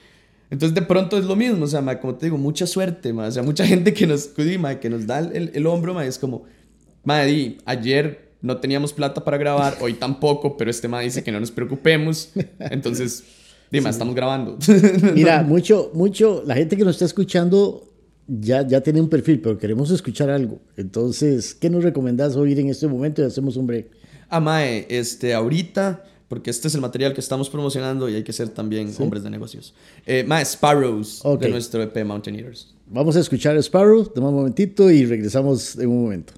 [0.51, 3.29] Entonces de pronto es lo mismo, o sea, mae, como te digo, mucha suerte, mae.
[3.29, 6.19] O sea, mucha gente que nos, mae, que nos da el, el hombro, mae, es
[6.19, 6.43] como,
[7.05, 11.31] mae, di, ayer no teníamos plata para grabar, hoy tampoco, pero este mae dice que
[11.31, 12.33] no nos preocupemos.
[12.59, 13.23] Entonces
[13.71, 14.59] Dime, estamos grabando.
[15.15, 17.85] Mira, mucho, mucho, la gente que nos está escuchando
[18.27, 20.61] ya, ya tiene un perfil, pero queremos escuchar algo.
[20.77, 23.87] Entonces, ¿qué nos recomendás oír en este momento y hacemos un break?
[24.29, 28.33] Ah, Mae, este, ahorita, porque este es el material que estamos promocionando y hay que
[28.33, 29.75] ser también hombres de negocios.
[30.07, 32.75] Eh, mae, Sparrows, de nuestro EP Mountaineers.
[32.87, 36.35] Vamos a escuchar Sparrow, toma un momentito y regresamos en un momento.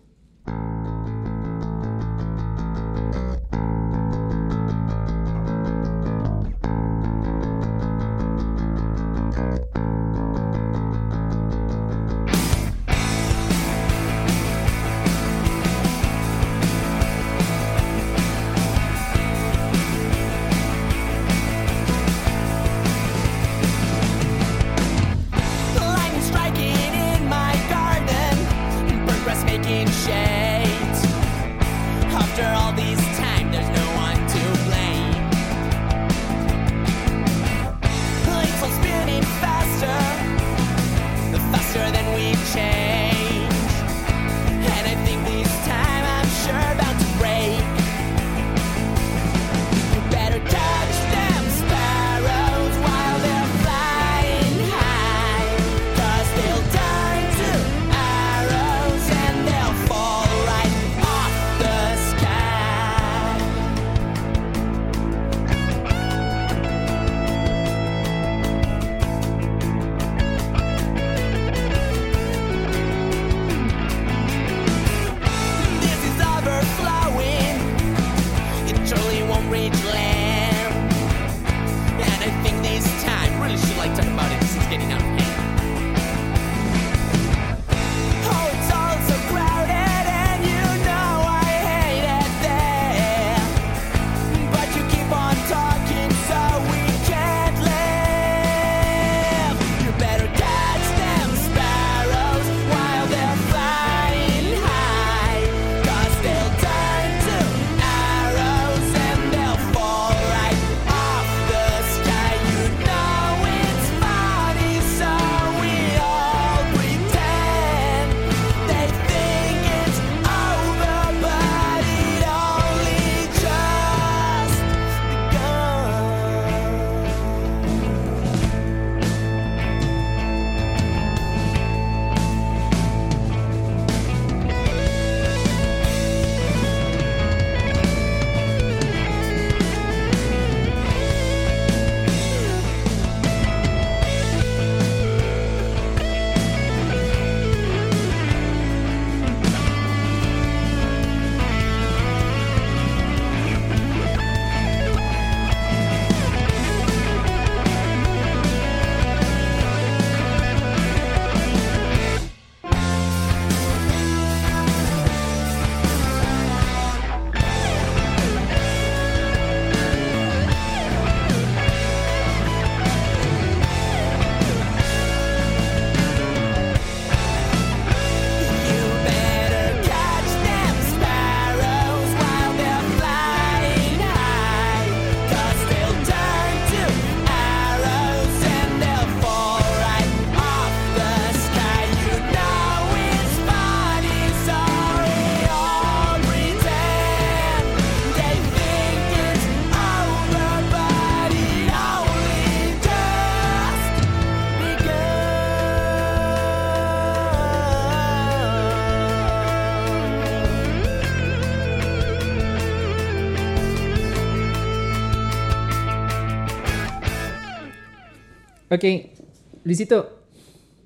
[219.64, 220.20] Luisito,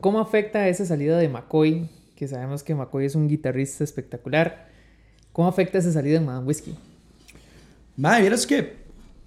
[0.00, 1.88] ¿cómo afecta esa salida de McCoy?
[2.16, 4.68] Que sabemos que McCoy es un guitarrista espectacular.
[5.32, 6.74] ¿Cómo afecta esa salida de Madame Whiskey?
[7.96, 8.76] Madre, vieras que,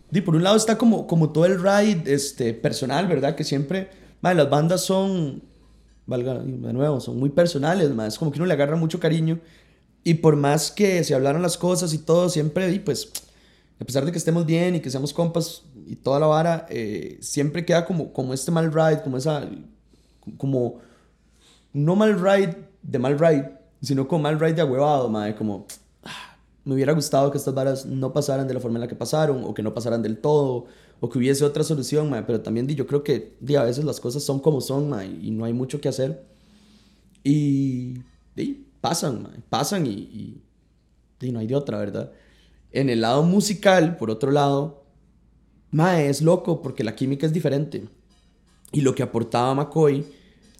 [0.09, 3.35] di, por un lado está como, como todo el ride este, personal, ¿verdad?
[3.35, 3.89] Que siempre,
[4.21, 5.43] madre, las bandas son,
[6.05, 9.39] valga de nuevo, son muy personales, más es como que uno le agarra mucho cariño.
[10.03, 13.11] Y por más que se hablaron las cosas y todo, siempre, pues,
[13.79, 17.17] a pesar de que estemos bien y que seamos compas y toda la vara, eh,
[17.21, 19.47] siempre queda como, como este mal ride, como esa,
[20.37, 20.79] como,
[21.73, 25.65] no mal ride de mal ride, sino como mal ride de ahuevado, madre, como,
[26.03, 28.95] ah, me hubiera gustado que estas varas no pasaran de la forma en la que
[28.95, 30.65] pasaron, o que no pasaran del todo,
[30.99, 33.99] o que hubiese otra solución, madre, pero también yo creo que di, a veces las
[33.99, 36.23] cosas son como son, madre, y no hay mucho que hacer.
[37.23, 37.99] Y,
[38.35, 40.41] y pasan, pasan y,
[41.21, 42.11] y, no hay de otra, ¿verdad?
[42.73, 44.83] En el lado musical, por otro lado,
[45.71, 47.83] mae, es loco porque la química es diferente.
[48.71, 50.05] Y lo que aportaba McCoy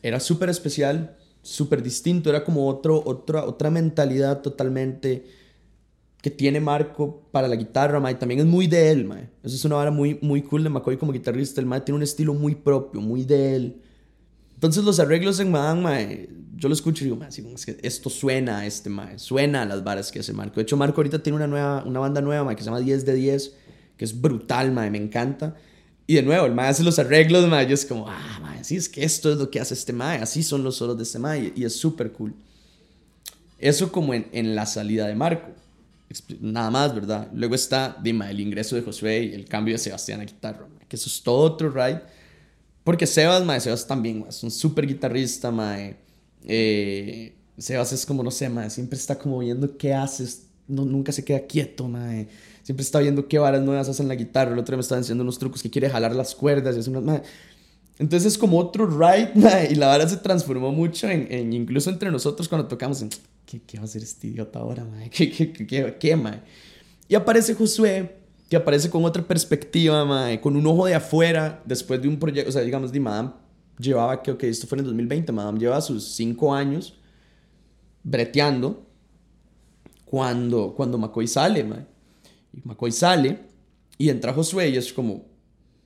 [0.04, 5.26] era súper especial, súper distinto, era como otro, otra, otra mentalidad totalmente
[6.21, 8.15] que tiene Marco para la guitarra, mae.
[8.15, 9.30] También es muy de él, mae.
[9.43, 11.60] Eso es una vara muy, muy cool de McCoy como guitarrista.
[11.60, 13.82] El mae tiene un estilo muy propio, muy de él.
[14.63, 17.19] Entonces los arreglos en Madame, yo lo escucho y digo,
[17.54, 20.56] es que esto suena a este mae, suena a las varas que hace Marco.
[20.56, 23.13] De hecho, Marco ahorita tiene una, nueva, una banda nueva, que se llama 10 de
[23.13, 23.56] 10,
[23.97, 25.58] que es brutal, mae, me encanta.
[26.08, 28.78] Y de nuevo, el mae hace los arreglos, mae, yo es como, ah, mae, sí,
[28.78, 31.19] es que esto es lo que hace este mae, así son los solos de este
[31.19, 32.34] mae, y es súper cool.
[33.60, 35.49] Eso como en, en, la salida de Marco.
[36.39, 37.28] Nada más, ¿verdad?
[37.34, 40.95] Luego está, dime, el ingreso de Josué y el cambio de Sebastián a guitarra, que
[40.95, 42.02] eso es todo otro ride
[42.83, 45.95] porque Sebas, mae, Sebas también, es un súper guitarrista, mae.
[46.45, 51.11] Eh, Sebas es como, no sé, mae, siempre está como viendo qué haces, no, nunca
[51.11, 52.27] se queda quieto, mae.
[52.63, 54.51] Siempre está viendo qué varas nuevas hacen la guitarra.
[54.51, 56.87] El otro día me estaba enseñando unos trucos que quiere jalar las cuerdas y es
[56.87, 57.23] una, mae.
[57.99, 62.11] Entonces es como otro ride, mae, y la vara se transformó mucho en, incluso entre
[62.11, 63.09] nosotros cuando tocamos, en,
[63.45, 65.09] ¿qué, ¿qué, va a hacer este idiota ahora, mae?
[65.11, 66.41] ¿Qué, qué, qué, qué, qué mae?
[67.07, 68.22] Y aparece Josué
[68.53, 72.49] que aparece con otra perspectiva, mae, con un ojo de afuera, después de un proyecto,
[72.49, 73.31] o sea, digamos, de Madame
[73.79, 76.93] llevaba, que, ok, esto fue en el 2020, Madame lleva sus cinco años
[78.03, 78.85] breteando
[80.05, 81.87] cuando, cuando McCoy sale, mae.
[82.53, 83.39] Y McCoy sale
[83.97, 85.25] y entra Josué y es como,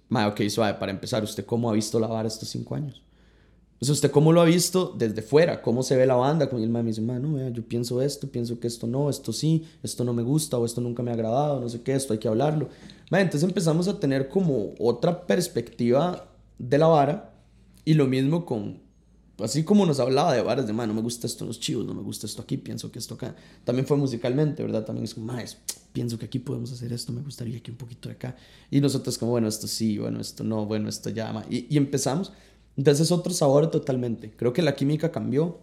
[0.10, 3.02] mae, ok, suave, para empezar, ¿usted cómo ha visto la vara estos cinco años?
[3.80, 6.70] Pues usted cómo lo ha visto desde fuera, cómo se ve la banda, con el
[6.70, 10.24] me dice, no, yo pienso esto, pienso que esto no, esto sí, esto no me
[10.24, 12.70] gusta o esto nunca me ha agradado, no sé qué, esto hay que hablarlo.
[13.12, 17.36] entonces empezamos a tener como otra perspectiva de la vara
[17.86, 18.82] y lo mismo con,
[19.38, 21.94] así como nos hablaba de varas de, no me gusta esto en los chivos, no
[21.94, 23.36] me gusta esto aquí, pienso que esto acá.
[23.64, 24.86] También fue musicalmente, ¿verdad?
[24.86, 25.32] También es como,
[25.94, 28.36] pienso que aquí podemos hacer esto, me gustaría que un poquito de acá.
[28.72, 32.32] Y nosotros como, bueno, esto sí, bueno, esto no, bueno, esto ya, y, y empezamos
[32.78, 34.32] entonces es otro sabor totalmente.
[34.32, 35.60] Creo que la química cambió.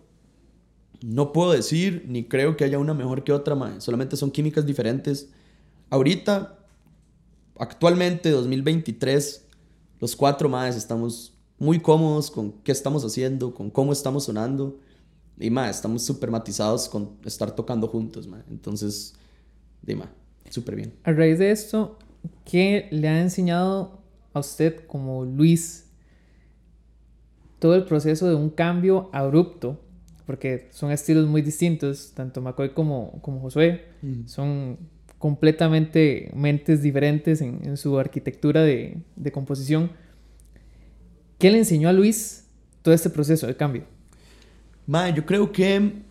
[1.00, 3.80] No puedo decir ni creo que haya una mejor que otra, mae.
[3.80, 5.30] Solamente son químicas diferentes.
[5.90, 6.58] Ahorita,
[7.56, 9.46] actualmente, 2023,
[10.00, 14.80] los cuatro más estamos muy cómodos con qué estamos haciendo, con cómo estamos sonando.
[15.38, 18.42] Y más, estamos súper matizados con estar tocando juntos, mae.
[18.50, 19.14] Entonces,
[19.82, 20.06] dime,
[20.50, 20.94] súper bien.
[21.04, 21.96] A raíz de esto,
[22.44, 24.00] ¿qué le ha enseñado
[24.32, 25.83] a usted como Luis
[27.64, 29.80] todo el proceso de un cambio abrupto,
[30.26, 33.86] porque son estilos muy distintos, tanto McCoy como, como Josué,
[34.26, 34.76] son
[35.16, 39.92] completamente mentes diferentes en, su arquitectura de, de, composición.
[41.38, 42.48] ¿Qué le enseñó a Luis
[42.82, 43.84] todo este proceso de cambio?
[44.86, 46.02] Mae, yo creo que,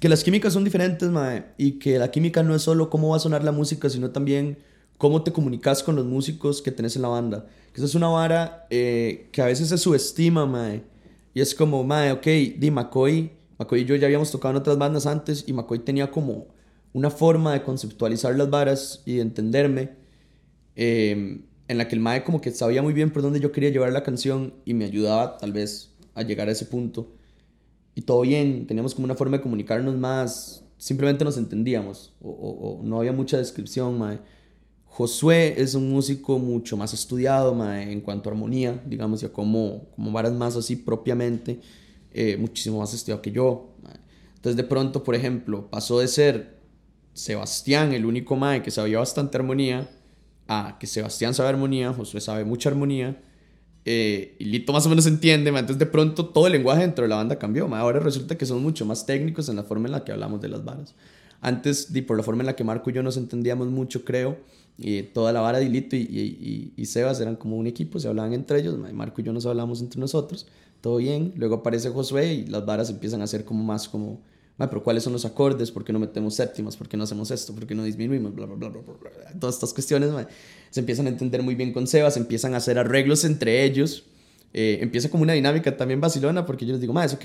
[0.00, 3.16] que las químicas son diferentes, mae, y que la química no es solo cómo va
[3.16, 4.58] a sonar la música, sino también
[5.00, 7.46] cómo te comunicas con los músicos que tenés en la banda.
[7.74, 10.82] Esa es una vara eh, que a veces se subestima, mae.
[11.32, 12.26] Y es como, mae, ok,
[12.58, 16.10] di McCoy, McCoy y yo ya habíamos tocado en otras bandas antes y McCoy tenía
[16.10, 16.48] como
[16.92, 19.92] una forma de conceptualizar las varas y de entenderme
[20.76, 23.70] em, en la que el mae como que sabía muy bien por dónde yo quería
[23.70, 27.10] llevar la canción y me ayudaba tal vez a llegar a ese punto.
[27.94, 32.82] Y todo bien, teníamos como una forma de comunicarnos más, simplemente nos entendíamos o, o
[32.84, 34.18] no había mucha descripción, mae.
[34.92, 40.10] Josué es un músico mucho más estudiado en cuanto a armonía, digamos, ya como, como
[40.10, 41.60] varas más así propiamente,
[42.12, 43.70] eh, muchísimo más estudiado que yo.
[44.34, 46.58] Entonces de pronto, por ejemplo, pasó de ser
[47.14, 49.88] Sebastián el único mae que sabía bastante armonía,
[50.48, 53.22] a que Sebastián sabe armonía, Josué sabe mucha armonía,
[53.84, 57.08] eh, y Lito más o menos entiende, entonces de pronto todo el lenguaje dentro de
[57.08, 60.04] la banda cambió, ahora resulta que son mucho más técnicos en la forma en la
[60.04, 60.96] que hablamos de las varas.
[61.40, 64.38] Antes, por la forma en la que Marco y yo nos entendíamos mucho, creo,
[64.80, 68.08] y toda la vara de Lito y, y, y, Sebas eran como un equipo, se
[68.08, 70.46] hablaban entre ellos, Marco y yo nos hablamos entre nosotros,
[70.80, 71.34] todo bien.
[71.36, 74.20] Luego aparece Josué y las varas empiezan a ser como más como,
[74.56, 75.70] pero ¿cuáles son los acordes?
[75.70, 76.76] ¿Por qué no metemos séptimas?
[76.76, 77.54] ¿Por qué no hacemos esto?
[77.54, 78.34] ¿Por qué no disminuimos?
[78.34, 79.10] Bla, bla, bla, bla, bla.
[79.38, 80.10] Todas estas cuestiones
[80.70, 84.04] se empiezan a entender muy bien con Sebas, empiezan a hacer arreglos entre ellos.
[84.52, 87.24] Eh, empieza como una dinámica también vacilona porque yo les digo, más, ok,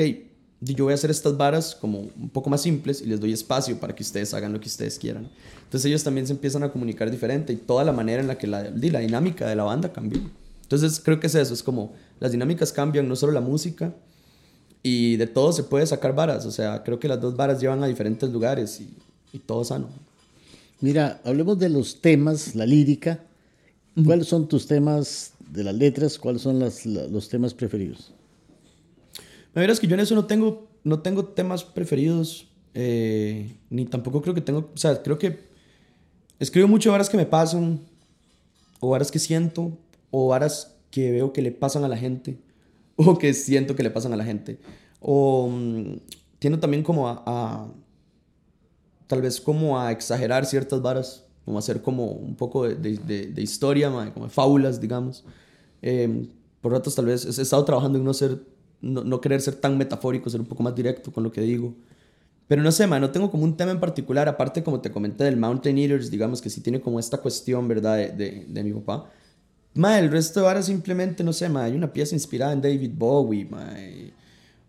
[0.62, 3.80] yo voy a hacer estas varas como un poco más simples y les doy espacio
[3.80, 5.30] para que ustedes hagan lo que ustedes quieran.
[5.64, 8.48] Entonces ellos también se empiezan a comunicar diferente y toda la manera en la que
[8.48, 10.22] la, la dinámica de la banda cambió.
[10.64, 13.94] Entonces creo que es eso, es como las dinámicas cambian, no solo la música,
[14.82, 17.84] y de todo se puede sacar varas, o sea, creo que las dos varas llevan
[17.84, 18.96] a diferentes lugares y,
[19.34, 19.90] y todo sano.
[20.82, 23.20] Mira, hablemos de los temas, la lírica.
[24.04, 26.20] ¿Cuáles son tus temas de las letras?
[26.20, 28.12] ¿Cuáles son las, los temas preferidos?
[29.56, 33.86] La verdad es que yo en eso no tengo, no tengo temas preferidos, eh, ni
[33.86, 35.40] tampoco creo que tengo, o sea, creo que
[36.40, 37.80] escribo mucho varas que me pasan,
[38.82, 39.72] o varas que siento,
[40.12, 42.38] o varas que veo que le pasan a la gente,
[42.98, 44.60] o que siento que le pasan a la gente.
[45.00, 46.00] O um,
[46.38, 47.72] tiendo también como a,
[49.08, 53.42] tal vez como a exagerar ciertas varas, como hacer como un poco de, de, de
[53.42, 55.24] historia, como de fábulas, digamos.
[55.82, 56.28] Eh,
[56.60, 60.30] por ratos tal vez he estado trabajando en no ser no, querer ser tan metafórico,
[60.30, 61.74] ser un poco más directo con lo que digo.
[62.48, 65.24] Pero no sé, man, no tengo como un tema en particular, aparte como te comenté
[65.24, 67.98] del Mountain Eaters, digamos que sí tiene como esta cuestión, ¿verdad?
[67.98, 69.10] De, de, mi papá.
[69.74, 72.92] Ma, el resto de ahora simplemente, no sé, ma, hay una pieza inspirada en David
[72.96, 73.74] Bowie, ma.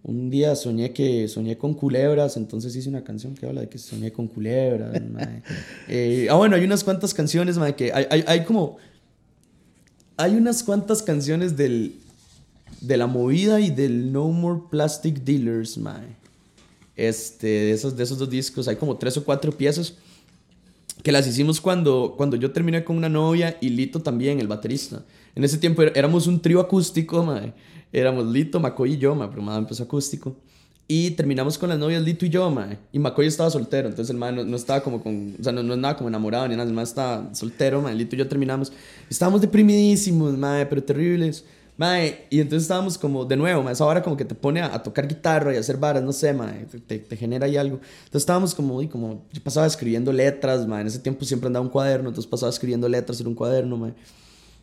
[0.02, 3.76] Un día soñé que soñé con culebras, entonces hice una canción que habla de que
[3.76, 5.02] soñé con culebras.
[5.88, 8.78] Eh, ah, bueno, hay unas cuantas canciones, ma, que hay, hay, hay como...
[10.16, 12.00] Hay unas cuantas canciones del,
[12.80, 16.16] de la movida y del No More Plastic Dealers, mae.
[16.96, 19.94] Este, de esos, de esos dos discos, hay como tres o cuatro piezas
[21.02, 25.04] que las hicimos cuando, cuando yo terminé con una novia y Lito también, el baterista.
[25.34, 27.52] En ese tiempo éramos un trío acústico, mae.
[27.92, 30.36] Éramos Lito, McCoy y yo, mae, pero mae empezó acústico.
[30.88, 32.78] Y terminamos con las novias Lito y yo, mae.
[32.92, 35.36] Y McCoy estaba soltero, entonces el mae no, estaba como con...
[35.38, 37.94] O sea, no, no andaba como enamorado ni nada, el mae estaba soltero, mae.
[37.94, 38.72] Lito y yo terminamos.
[39.10, 41.44] Estábamos deprimidísimos, mae, pero terribles.
[41.76, 44.82] Mae, y entonces estábamos como, de nuevo, mae, esa hora como que te pone a,
[44.82, 47.76] tocar guitarra y a hacer varas, no sé, mae, te, te, genera ahí algo.
[47.76, 51.64] Entonces estábamos como, y como, yo pasaba escribiendo letras, mae, en ese tiempo siempre andaba
[51.64, 53.92] un cuaderno, entonces pasaba escribiendo letras en un cuaderno, mae.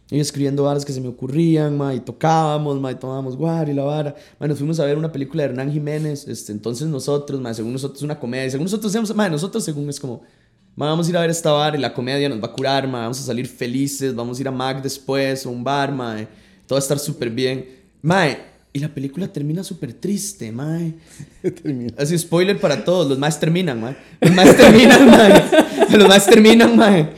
[0.09, 3.83] Y escribiendo varas que se me ocurrían, mae, y tocábamos, mae, tomábamos guar y la
[3.83, 4.15] vara.
[4.39, 7.73] Mae, nos fuimos a ver una película de Hernán Jiménez, este, entonces nosotros, mae, según
[7.73, 10.23] nosotros una comedia, según nosotros decíamos, mae, nosotros según es como,
[10.75, 12.87] mae, vamos a ir a ver esta bar y la comedia nos va a curar,
[12.87, 16.27] mae, vamos a salir felices, vamos a ir a Mac después, o un bar, mae
[16.73, 17.67] todo va a estar súper bien.
[18.01, 18.37] Mae,
[18.73, 20.95] y la película termina súper triste, mae.
[21.97, 23.95] Así, spoiler para todos, los más terminan, mae.
[24.19, 25.43] Los más terminan, mae.
[25.95, 27.09] Los más terminan, mae.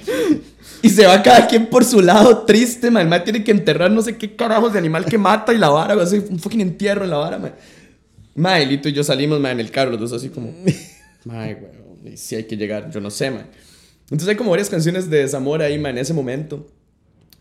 [0.82, 3.04] Y se va cada quien por su lado triste, mae.
[3.04, 5.70] El mae tiene que enterrar no sé qué carajos de animal que mata y la
[5.70, 7.54] vara, así, un fucking entierro en la vara, mae.
[8.36, 10.54] Mae, Lito y yo salimos, mae, en el carro, los dos así como...
[11.24, 13.46] Mae, güey, si hay que llegar, yo no sé, mae.
[14.04, 16.68] Entonces hay como varias canciones de desamor ahí, mae, en ese momento.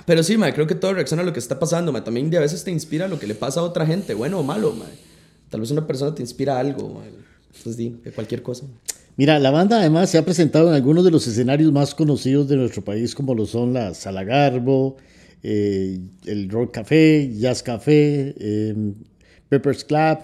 [0.06, 2.02] Pero sí, mae, creo que todo reacciona a lo que está pasando, mae.
[2.02, 4.42] También de a veces te inspira lo que le pasa a otra gente, bueno o
[4.42, 4.74] malo.
[5.50, 7.02] Tal vez una persona te inspira algo.
[7.46, 8.66] Entonces, di, de cualquier cosa.
[9.16, 12.56] Mira, la banda además se ha presentado en algunos de los escenarios más conocidos de
[12.56, 14.96] nuestro país, como lo son la Sala Garbo,
[15.44, 18.94] eh, el Rock Café, Jazz Café, em,
[19.48, 20.18] Pepper's Club,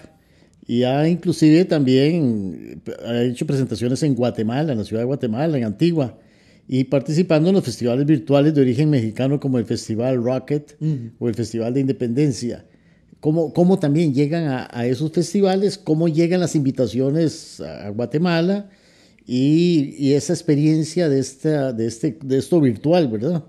[0.66, 5.64] y ha inclusive también ha hecho presentaciones en Guatemala, en la ciudad de Guatemala, en
[5.64, 6.18] Antigua
[6.72, 10.76] y participando en los festivales virtuales de origen mexicano como el Festival Rocket
[11.18, 12.64] o el Festival de Independencia.
[13.18, 15.76] ¿Cómo, cómo también llegan a, esos festivales?
[15.76, 18.70] ¿Cómo llegan las invitaciones a Guatemala?
[19.26, 23.42] Y, y esa experiencia de, esta, de, este, de esto virtual, ¿verdad?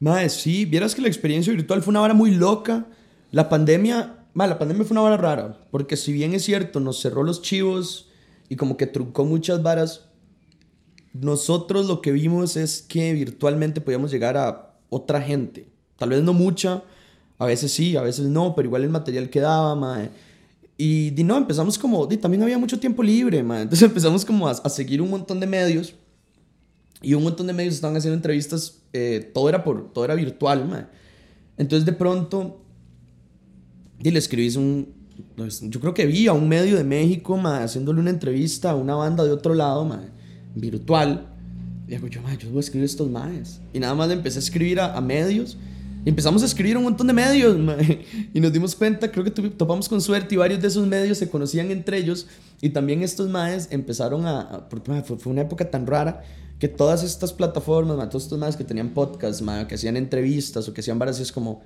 [0.00, 2.88] Mae, sí, vieras que la experiencia virtual fue una vara muy loca.
[3.30, 7.00] La pandemia, mae, la pandemia fue una vara rara, porque si bien es cierto, nos
[7.00, 8.08] cerró los chivos
[8.48, 10.09] y como que truncó muchas varas,
[11.12, 15.68] nosotros lo que vimos es que virtualmente podíamos llegar a otra gente.
[15.96, 16.84] Tal vez no mucha,
[17.38, 20.10] a veces sí, a veces no, pero igual el material quedaba, mae.
[20.78, 23.62] Y, no, empezamos como, también había mucho tiempo libre, mae.
[23.62, 25.94] Entonces empezamos como a, seguir un montón de medios.
[27.02, 30.68] Y un montón de medios estaban haciendo entrevistas, eh, todo, era por, todo era virtual,
[30.68, 30.86] mae.
[31.56, 32.62] Entonces de pronto,
[34.02, 34.94] y le escribís un,
[35.36, 38.76] pues, yo creo que vi a un medio de México, mae, haciéndole una entrevista a
[38.76, 40.19] una banda de otro lado, mae
[40.54, 41.26] virtual.
[41.86, 43.60] Y digo yo, yo voy a escribir estos maes.
[43.72, 45.56] Y nada más le empecé a escribir a, medios.
[46.04, 47.58] Y empezamos a escribir un montón de medios,
[48.34, 51.28] y nos dimos cuenta, creo que topamos con suerte y varios de esos medios se
[51.28, 52.26] conocían entre ellos
[52.62, 54.66] y también estos maes empezaron a,
[55.04, 56.22] fue, una época tan rara
[56.58, 60.80] que todas estas plataformas, todos estos maes que tenían podcasts, que hacían entrevistas o que
[60.80, 61.62] hacían varias, es como,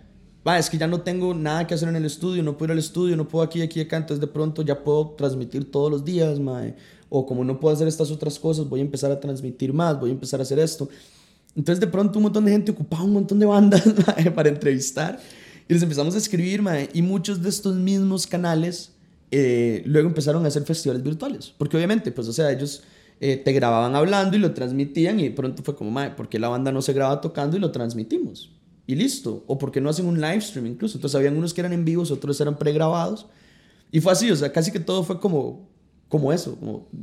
[0.52, 2.78] es que ya no tengo nada que hacer en el estudio, no puedo ir al
[2.78, 6.38] estudio, no puedo aquí, aquí, acá, entonces de pronto ya puedo transmitir todos los días,
[6.38, 6.74] mae.
[7.08, 10.10] O como no puedo hacer estas otras cosas, voy a empezar a transmitir más, voy
[10.10, 10.88] a empezar a hacer esto.
[11.56, 13.82] Entonces de pronto un montón de gente ocupaba un montón de bandas
[14.34, 15.20] para entrevistar
[15.68, 18.92] y les empezamos a escribir, y muchos de estos mismos canales
[19.30, 22.82] eh, luego empezaron a hacer festivales virtuales, porque obviamente, pues, o sea, ellos
[23.20, 26.38] eh, te grababan hablando y lo transmitían y de pronto fue como, mae, ¿por qué
[26.38, 28.53] la banda no se graba tocando y lo transmitimos?
[28.86, 31.72] Y listo, o porque no hacen un live stream incluso, entonces habían unos que eran
[31.72, 33.26] en vivos, otros eran pregrabados
[33.90, 35.72] y fue así, o sea, casi que todo fue como
[36.14, 36.56] como eso,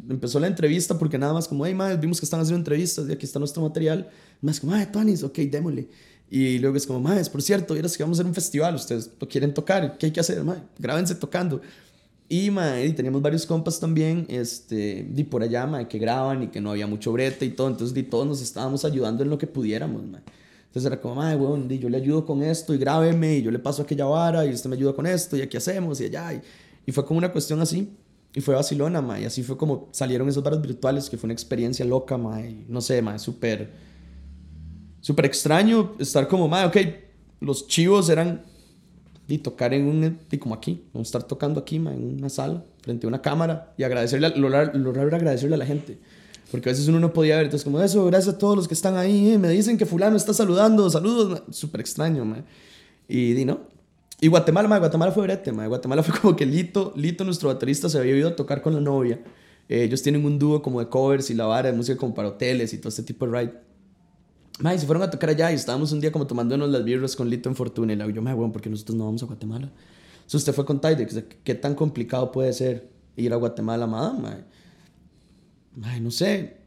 [0.09, 3.11] empezó la entrevista porque nada más como, hey, madre, vimos que están haciendo entrevistas y
[3.11, 4.09] aquí está nuestro material.
[4.39, 5.89] Más como, madre, Tonis, ok, démosle.
[6.29, 9.11] Y luego es como, madre, por cierto, vieras que vamos a hacer un festival, ustedes
[9.19, 10.41] lo quieren tocar, ¿qué hay que hacer?
[10.45, 11.61] Madre, grábense tocando.
[12.29, 16.47] Y, madre, y teníamos varios compas también, este, y por allá, madre, que graban y
[16.47, 19.38] que no había mucho brete y todo, entonces y todos nos estábamos ayudando en lo
[19.38, 20.23] que pudiéramos, madre.
[20.72, 23.59] Entonces era como, madre, weón, yo le ayudo con esto y grábeme y yo le
[23.59, 26.34] paso aquella vara y usted me ayuda con esto y aquí hacemos y allá.
[26.34, 26.41] Y,
[26.86, 27.93] y fue como una cuestión así.
[28.34, 31.34] Y fue Barcelona, ma, y así fue como salieron esos bares virtuales, que fue una
[31.34, 33.69] experiencia loca, ma, y no sé, ma, súper,
[35.01, 36.78] súper extraño estar como, ma, ok,
[37.41, 38.45] los chivos eran
[39.28, 42.30] y tocar en un, y como aquí, vamos a estar tocando aquí, ma, en una
[42.30, 45.99] sala, frente a una cámara, y agradecerle, lo, lo raro era agradecerle a la gente.
[46.51, 48.73] Porque a veces uno no podía ver, entonces como eso, gracias a todos los que
[48.73, 52.43] están ahí, eh, me dicen que fulano está saludando, saludos, súper extraño, ma.
[53.07, 53.61] Y, y no,
[54.23, 55.65] y Guatemala, ma, Guatemala fue brete, ma.
[55.65, 58.79] Guatemala fue como que Lito, Lito, nuestro baterista, se había ido a tocar con la
[58.79, 59.19] novia.
[59.67, 62.27] Eh, ellos tienen un dúo como de covers y la vara de música como para
[62.27, 63.53] hoteles y todo este tipo de ride.
[64.59, 67.15] Ma, y se fueron a tocar allá y estábamos un día como tomándonos las birras
[67.15, 67.93] con Lito en Fortuna.
[67.93, 69.71] Y le digo yo, ma, bueno, porque nosotros no vamos a Guatemala?
[70.17, 74.45] Entonces usted fue con Tidex, ¿qué tan complicado puede ser ir a Guatemala, ma?
[75.76, 76.57] No sé.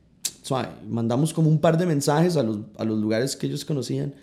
[0.89, 4.15] mandamos como un par de mensajes a los, a los lugares que ellos conocían.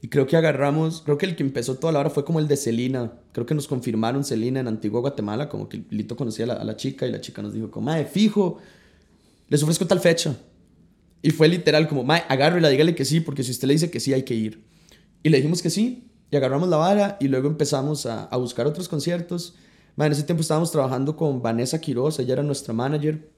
[0.00, 2.46] Y creo que agarramos, creo que el que empezó toda la hora fue como el
[2.46, 3.12] de Celina.
[3.32, 7.06] Creo que nos confirmaron Celina en Antigua Guatemala, como que Lito conocía a la, chica
[7.06, 8.58] y la chica nos dijo como, mae, fijo,
[9.48, 10.36] les ofrezco tal fecha.
[11.20, 13.98] Y fue literal como, mae, agárrela, dígale que sí, porque si usted le dice que
[13.98, 14.62] sí, hay que ir.
[15.24, 18.68] Y le dijimos que sí, y agarramos la vara y luego empezamos a, a buscar
[18.68, 19.56] otros conciertos.
[19.96, 23.28] En ese tiempo estábamos trabajando con Vanessa Quiroz, ella era nuestra manager.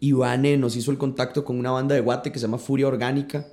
[0.00, 2.88] Y Vane nos hizo el contacto con una banda de Guate que se llama Furia
[2.88, 3.46] Orgánica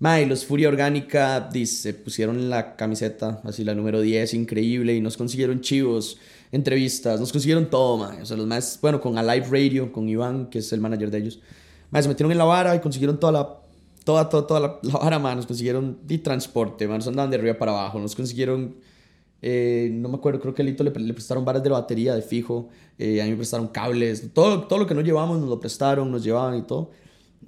[0.00, 5.18] Mae, los Furia Orgánica dice, pusieron la camiseta, así la número 10, increíble, y nos
[5.18, 6.16] consiguieron chivos,
[6.52, 8.22] entrevistas, nos consiguieron todo, mae.
[8.22, 11.18] O sea, los más, bueno, con Alive Radio, con Iván, que es el manager de
[11.18, 11.40] ellos.
[11.90, 13.60] Mae, se metieron en la vara y consiguieron toda la,
[14.02, 15.36] toda, toda, toda la, vara, mae.
[15.36, 16.96] Nos consiguieron de transporte, mae.
[16.96, 18.76] Nos andaban de arriba para abajo, nos consiguieron,
[19.42, 22.22] eh, no me acuerdo, creo que a Lito le, prestaron varas de la batería de
[22.22, 22.68] fijo,
[22.98, 26.10] eh, a mí me prestaron cables, todo, todo lo que no llevamos nos lo prestaron,
[26.10, 26.90] nos llevaban y todo.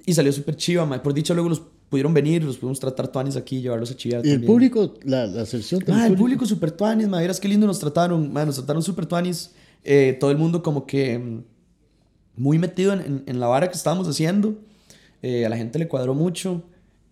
[0.05, 0.99] Y salió súper chiva, mae.
[0.99, 4.25] Por dicho, luego los pudieron venir, los pudimos tratar tuanis aquí, llevarlos a chillar.
[4.25, 7.79] ¿Y el público, la, la sección Ah, el público super tuanis, madre, qué lindo nos
[7.79, 9.51] trataron, nos trataron super tuanis.
[9.83, 11.43] Eh, todo el mundo como que mm,
[12.37, 14.55] muy metido en, en, la vara que estábamos haciendo.
[15.21, 16.63] Eh, a la gente le cuadró mucho.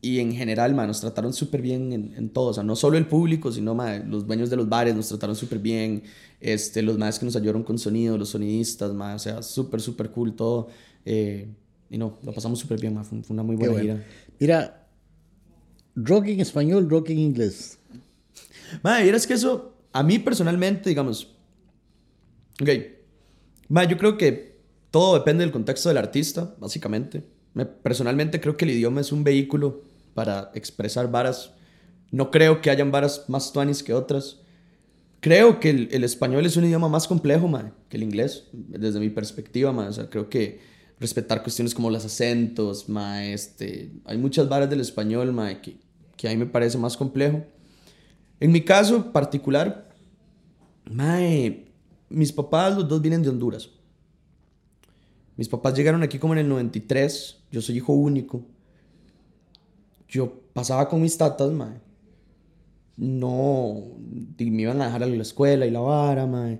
[0.04, 2.48] Y en general, man, nos trataron súper bien en, en, todo.
[2.48, 5.36] O sea, no solo el público, sino man, los dueños de los bares nos trataron
[5.36, 6.04] súper bien.
[6.40, 10.10] Este, los más que nos ayudaron con sonido, los sonidistas, man, o sea, súper, súper
[10.10, 10.70] cool todo.
[11.06, 11.48] Eh,
[11.92, 13.06] y no, lo pasamos súper bien, man.
[13.06, 14.04] Fue, una muy buena gira.
[14.40, 14.88] Mira,
[15.96, 17.78] rock en español, rock en inglés.
[18.82, 21.36] Madre, es que eso, a mí personalmente, digamos,
[22.60, 22.70] ok,
[23.68, 24.58] madre, yo creo que
[24.90, 27.24] todo depende del contexto del artista, básicamente.
[27.54, 31.52] Me, personalmente creo que el idioma es un vehículo para expresar varas.
[32.12, 34.40] No creo que hayan varas más tuanis que otras.
[35.22, 39.10] Creo que el, español es un idioma más complejo, madre, que el inglés, desde mi
[39.10, 39.90] perspectiva, madre.
[39.92, 40.60] O sea, creo que
[41.00, 45.78] respetar cuestiones como los acentos, ma, este, hay muchas varas del español, ma, que,
[46.18, 47.44] que a mí me parece más complejo.
[48.40, 49.90] En mi caso particular,
[50.92, 51.20] ma,
[52.10, 53.70] mis papás, los dos vienen de Honduras.
[55.38, 58.46] Mis papás llegaron aquí como en el 93, yo soy hijo único.
[60.12, 61.82] Yo pasaba con mis tatas, ma.
[62.98, 63.98] No,
[64.38, 66.60] me iban a dejar a la escuela y la vara, ma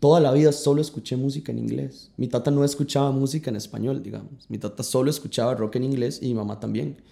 [0.00, 2.12] toda la vida solo escuché música en inglés.
[2.16, 4.48] Mi tata no escuchaba música en español, digamos.
[4.48, 7.02] Mi tata solo escuchaba rock en inglés y mi mamá también.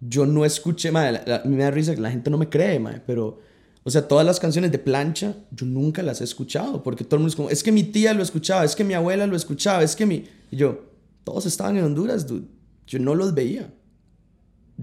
[0.00, 3.40] Yo no escuché, madre, me da risa que la gente no me cree, madre, pero,
[3.82, 7.20] o sea, todas las canciones de plancha, yo nunca las he escuchado, porque todo el
[7.20, 9.82] mundo es como, es que mi tía lo escuchaba, es que mi abuela lo escuchaba,
[9.82, 10.24] es que mi...
[10.50, 10.86] Y yo,
[11.24, 12.46] todos estaban en Honduras, dude.
[12.86, 13.70] Yo no los veía.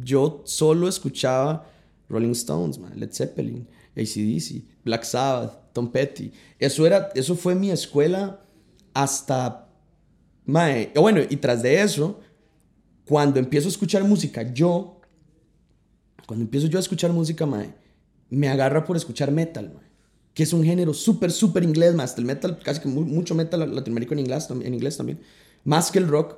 [0.03, 1.65] Yo solo escuchaba
[2.09, 6.31] Rolling Stones, man, Led Zeppelin, ACDC, Black Sabbath, Tom Petty.
[6.59, 8.41] Eso, era, eso fue mi escuela
[8.93, 9.69] hasta...
[10.45, 12.21] Mae, bueno, y tras de eso,
[13.05, 15.01] cuando empiezo a escuchar música, yo,
[16.25, 17.73] cuando empiezo yo a escuchar música, mae,
[18.29, 19.73] me agarra por escuchar metal,
[20.33, 24.21] que es un género súper, súper inglés, más el metal, casi que mucho metal latinoamericano
[24.21, 25.19] en inglés, en inglés también,
[25.63, 26.37] más que el rock.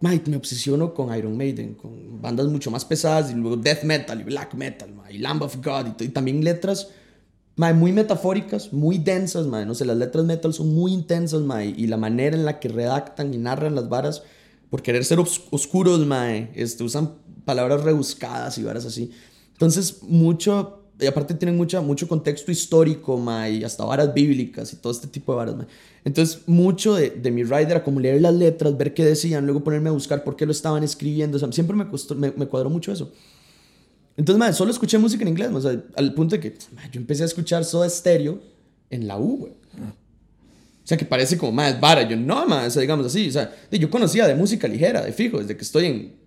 [0.00, 4.20] Mae, me obsesiono con Iron Maiden, con bandas mucho más pesadas, y luego death metal
[4.20, 6.88] y black metal, mae, y Lamb of God, y, y también letras
[7.60, 9.66] Mae, muy metafóricas, muy densas, mae.
[9.66, 11.74] No sé, las letras metal son muy intensas, mae.
[11.76, 14.22] Y la manera en la que redactan y narran las varas,
[14.70, 19.10] por querer ser oscuros, mae, este, usan palabras rebuscadas y varas así.
[19.52, 24.76] Entonces, mucho, y aparte tienen mucha, mucho contexto histórico, mae, y hasta varas bíblicas y
[24.76, 25.66] todo este tipo de varas, mae.
[26.04, 29.62] Entonces, mucho de, de mi rider era como leer las letras, ver qué decían, luego
[29.62, 31.36] ponerme a buscar por qué lo estaban escribiendo.
[31.36, 33.12] O sea, siempre me, costó, me, me cuadró mucho eso.
[34.16, 36.54] Entonces, madre, solo escuché música en inglés, o sea, al punto de que
[36.92, 38.40] yo empecé a escuchar Soda Stereo
[38.90, 39.52] en la U, güey.
[39.52, 42.02] O sea, que parece como más vara.
[42.08, 43.28] Yo, no, más, o sea, digamos así.
[43.28, 46.19] O sea, yo conocía de música ligera, de fijo, desde que estoy en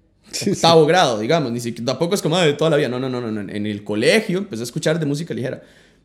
[0.52, 1.52] octavo grado, digamos.
[1.52, 2.90] Ni siquiera, tampoco es como de toda la vida.
[2.90, 3.42] No, no, no, no.
[3.42, 5.62] En el colegio empecé a escuchar de música ligera.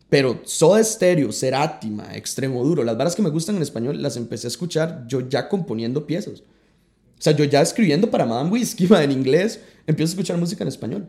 [0.09, 4.47] Pero Soda Stereo, Cerati, Extremo Duro, las varas que me gustan en español, las empecé
[4.47, 6.41] a escuchar yo ya componiendo piezas.
[6.41, 10.69] O sea, yo ya escribiendo para Madame Whiskey, en inglés, empiezo a escuchar música en
[10.69, 11.07] español.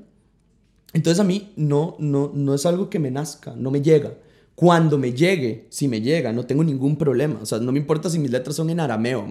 [0.94, 4.14] Entonces a mí no, no, no es algo que me nazca, no me llega.
[4.60, 7.40] Cuando me llegue, si me llega, no tengo ningún problema.
[7.42, 9.26] O sea, no me importa si mis letras son en arameo.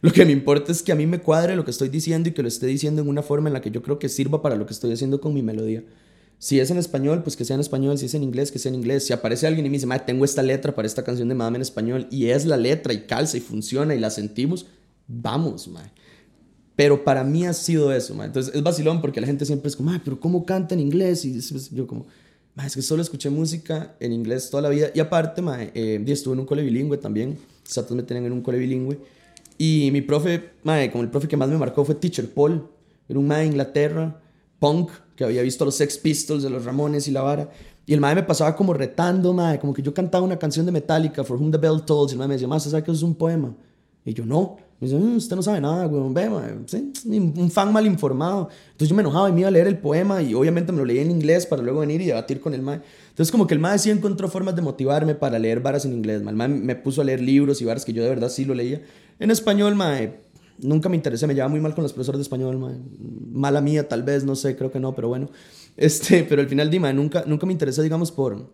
[0.00, 2.32] Lo que me importa es que a mí me cuadre lo que estoy diciendo y
[2.32, 4.56] que lo esté diciendo en una forma en la que yo creo que sirva para
[4.56, 5.84] lo que estoy haciendo con mi melodía.
[6.40, 7.98] Si es en español, pues que sea en español.
[7.98, 9.06] Si es en inglés, que sea en inglés.
[9.06, 11.62] Si aparece alguien y me dice, tengo esta letra para esta canción de Madame en
[11.62, 14.66] español y es la letra y calza y funciona y la sentimos,
[15.06, 15.92] vamos, madre.
[16.74, 19.92] Pero para mí ha sido eso, Entonces es vacilón porque la gente siempre es como,
[20.04, 21.24] pero ¿cómo canta en inglés?
[21.24, 22.06] Y yo como,
[22.62, 24.88] es que solo escuché música en inglés toda la vida.
[24.94, 25.42] Y aparte,
[25.74, 27.38] eh, estuve en un cole bilingüe también.
[27.64, 28.98] Satos me tenían en un cole bilingüe.
[29.58, 30.50] Y mi profe,
[30.92, 32.68] como el profe que más me marcó fue Teacher Paul.
[33.08, 34.20] Era un mae de Inglaterra,
[34.58, 37.50] punk, que había visto los Sex Pistols de los Ramones y la vara.
[37.86, 40.72] Y el mae me pasaba como retando, mae, como que yo cantaba una canción de
[40.72, 42.12] Metallica, For Whom the Bell Tolls.
[42.12, 43.54] Y el mae me decía, más, ¿sabes que es un poema?
[44.04, 44.56] Y yo, no.
[44.84, 46.30] Me dice, mm, usted no sabe nada, güey, ve,
[46.66, 46.92] ¿sí?
[47.06, 48.50] un fan mal informado.
[48.66, 50.84] Entonces yo me enojaba y me iba a leer el poema y obviamente me lo
[50.84, 52.82] leí en inglés para luego venir y debatir con el mae.
[53.08, 56.22] Entonces como que el mae sí encontró formas de motivarme para leer varas en inglés.
[56.26, 58.52] El mae me puso a leer libros y varas que yo de verdad sí lo
[58.52, 58.82] leía.
[59.18, 60.20] En español, mae,
[60.58, 62.76] nunca me interesé, me llevaba muy mal con los profesores de español, mae.
[63.32, 65.30] Mala mía, tal vez, no sé, creo que no, pero bueno.
[65.76, 68.48] Este, pero al final, Dima, nunca, nunca me interesé, digamos, por,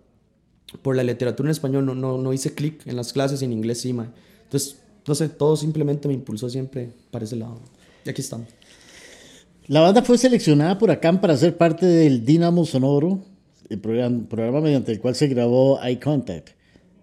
[0.81, 1.85] por la literatura en español.
[1.85, 4.09] No, no, no hice clic en las clases y en inglés sí, mae.
[4.45, 4.78] Entonces
[5.18, 7.58] no todo simplemente me impulsó siempre para ese lado.
[8.04, 8.48] Y aquí estamos.
[9.66, 13.20] La banda fue seleccionada por ACAM para ser parte del Dynamo Sonoro,
[13.68, 16.50] el programa, mediante el cual se grabó Eye Contact.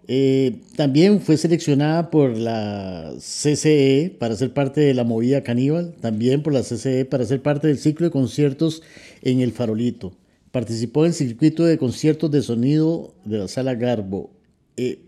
[0.06, 6.42] Eh, también fue seleccionada por la CCE para ser parte de la movida caníbal, también
[6.42, 8.82] por la CCE para ser parte del ciclo de conciertos
[9.22, 10.12] en El Farolito.
[10.50, 14.30] Participó en el circuito de conciertos de sonido de la Sala Garbo.
[14.76, 15.07] Eh,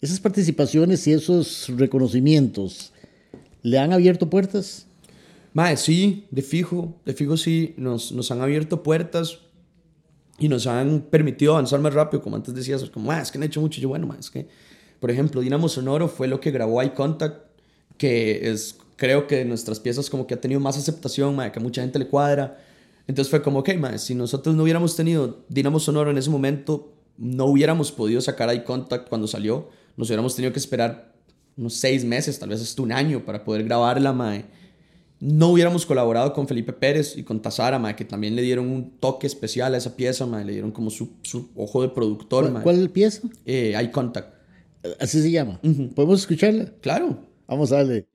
[0.00, 2.92] esas participaciones y esos reconocimientos,
[3.62, 4.86] ¿le han abierto puertas?
[5.52, 9.40] Mae, sí, de fijo, de fijo sí, nos, nos han abierto puertas
[10.38, 13.60] y nos han permitido avanzar más rápido, como antes decías, como, es que han hecho
[13.60, 14.48] mucho, yo bueno, es que,
[15.00, 17.50] por ejemplo, Dinamo Sonoro fue lo que grabó Eye Contact,
[17.98, 21.60] que es, creo que de nuestras piezas como que ha tenido más aceptación, mae, que
[21.60, 22.58] mucha gente le cuadra,
[23.06, 26.94] entonces fue como, ok, mae, si nosotros no hubiéramos tenido Dinamo Sonoro en ese momento,
[27.18, 29.68] no hubiéramos podido sacar Eye Contact cuando salió,
[30.00, 31.12] nos hubiéramos tenido que esperar
[31.58, 34.46] unos seis meses, tal vez hasta un año para poder grabarla, mae.
[35.20, 38.92] No hubiéramos colaborado con Felipe Pérez y con Tazara, mae, que también le dieron un
[38.98, 40.46] toque especial a esa pieza, mae.
[40.46, 42.62] Le dieron como su, su ojo de productor, ¿Cuál, mae.
[42.62, 43.28] ¿Cuál pieza?
[43.44, 44.32] Eh, Eye Contact.
[44.98, 45.60] Así se llama.
[45.94, 46.72] ¿Podemos escucharla?
[46.80, 47.18] Claro.
[47.46, 48.06] Vamos a darle.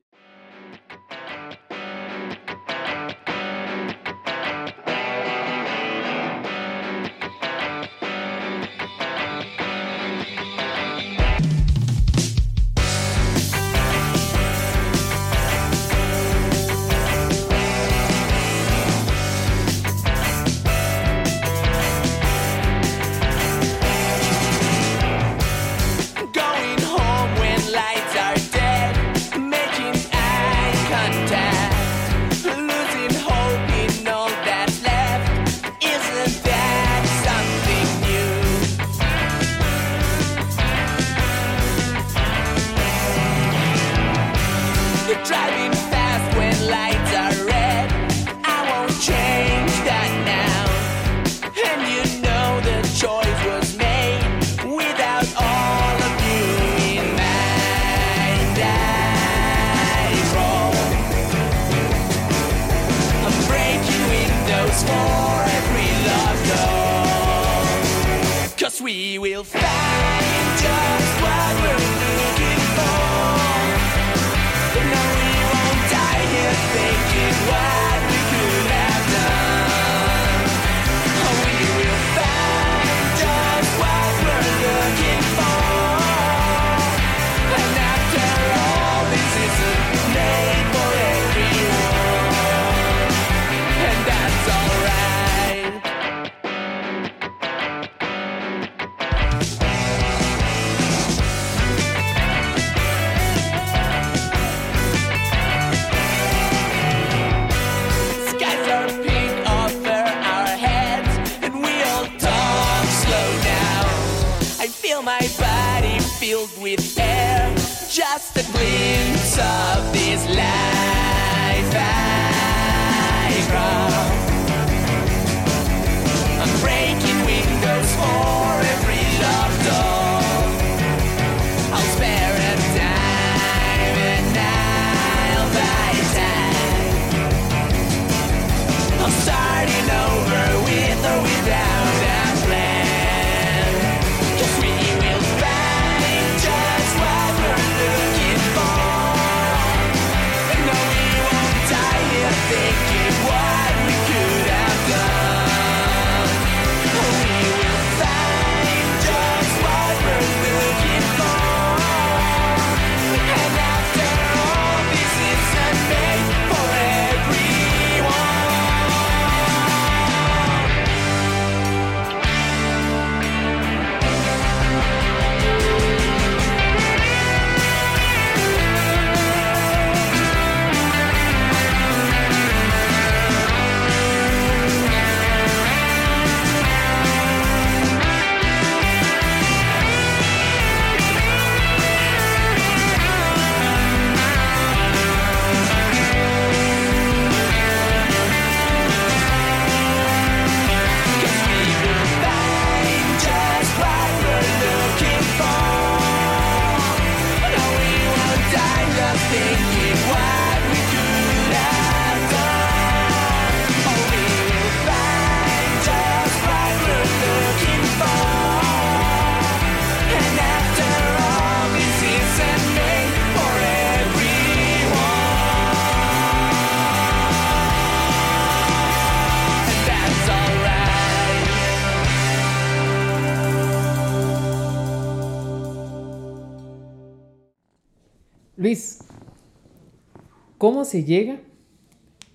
[240.65, 241.41] ¿Cómo se llega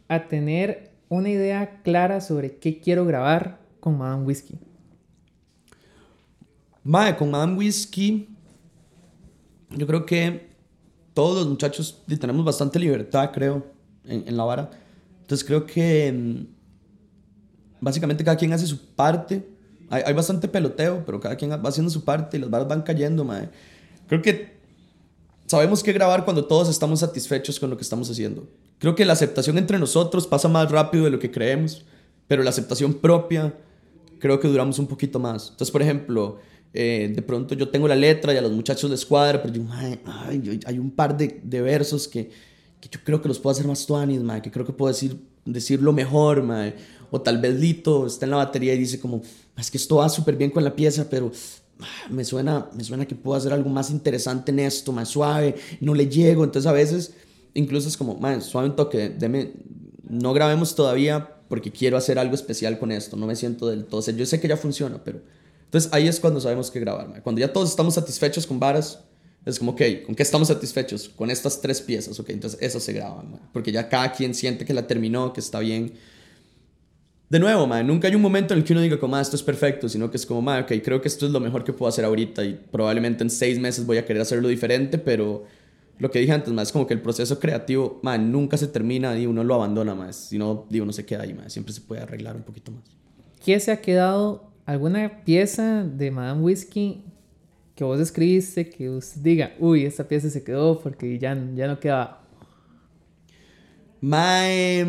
[0.07, 4.57] a tener una idea clara sobre qué quiero grabar con Madame Whiskey?
[6.85, 8.29] Mae, con Madame Whiskey,
[9.71, 10.49] yo creo que
[11.13, 13.67] todos los muchachos tenemos bastante libertad, creo,
[14.05, 14.71] en, en la vara.
[15.23, 16.47] Entonces creo que mm,
[17.81, 19.45] básicamente cada quien hace su parte.
[19.89, 22.83] Hay, hay bastante peloteo, pero cada quien va haciendo su parte y las varas van
[22.83, 23.49] cayendo, mae.
[24.07, 24.60] Creo que
[25.51, 28.47] sabemos qué grabar cuando todos estamos satisfechos con lo que estamos haciendo.
[28.79, 31.85] Creo que la aceptación entre nosotros pasa más rápido de lo que creemos,
[32.29, 33.53] pero la aceptación propia
[34.21, 35.49] creo que duramos un poquito más.
[35.51, 36.39] Entonces, por ejemplo,
[36.73, 39.63] eh, de pronto yo tengo la letra y a los muchachos les cuadra, pero yo,
[39.65, 42.31] "Mae, ay, yo- hay un par de, de versos que,
[42.81, 45.19] que yo creo que los puedo hacer más tuanis, mae, que creo que puedo decir,
[45.45, 46.75] decirlo mejor, mae.
[47.11, 49.21] O tal vez Lito está en la batería y dice como,
[49.59, 51.33] es que esto va súper bien con la pieza, pero
[52.09, 55.95] me suena, me suena que puedo hacer algo más interesante en esto, más suave, no
[55.95, 56.45] le llego.
[56.45, 57.15] Entonces a veces
[57.55, 59.53] incluso es como, "Mae, suave un toque, deme,
[60.09, 64.01] no grabemos todavía porque quiero hacer algo especial con esto, no me siento del todo,
[64.01, 65.21] o yo sé que ya funciona, pero...
[65.65, 67.23] Entonces ahí es cuando sabemos que grabar, mae.
[67.23, 69.01] cuando ya todos estamos satisfechos con varas,
[69.45, 71.09] es como, ok, ¿con qué estamos satisfechos?
[71.09, 73.41] Con estas tres piezas, ok, entonces eso se graba, mae.
[73.53, 75.95] porque ya cada quien siente que la terminó, que está bien.
[77.31, 79.37] De nuevo, mae, nunca hay un momento en el que uno diga como, "Ah, esto
[79.37, 81.73] es perfecto, sino que es como, mae, ok, creo que esto es lo mejor que
[81.73, 85.45] puedo hacer ahorita y probablemente en seis meses voy a querer hacerlo diferente, pero
[86.01, 89.17] lo que dije antes, mae, es como que el proceso creativo, mae, nunca se termina
[89.17, 91.83] y uno lo abandona, mae, si no, digo, uno se queda ahí, mae, siempre se
[91.83, 92.83] puede arreglar un poquito más.
[93.45, 94.51] ¿Qué se ha quedado?
[94.67, 97.05] ¿Alguna pieza de Madame Whiskey
[97.77, 101.79] que vos escribiste que usted diga, uy, esta pieza se quedó porque ya, ya no
[101.79, 102.23] queda?
[104.01, 104.85] Mae,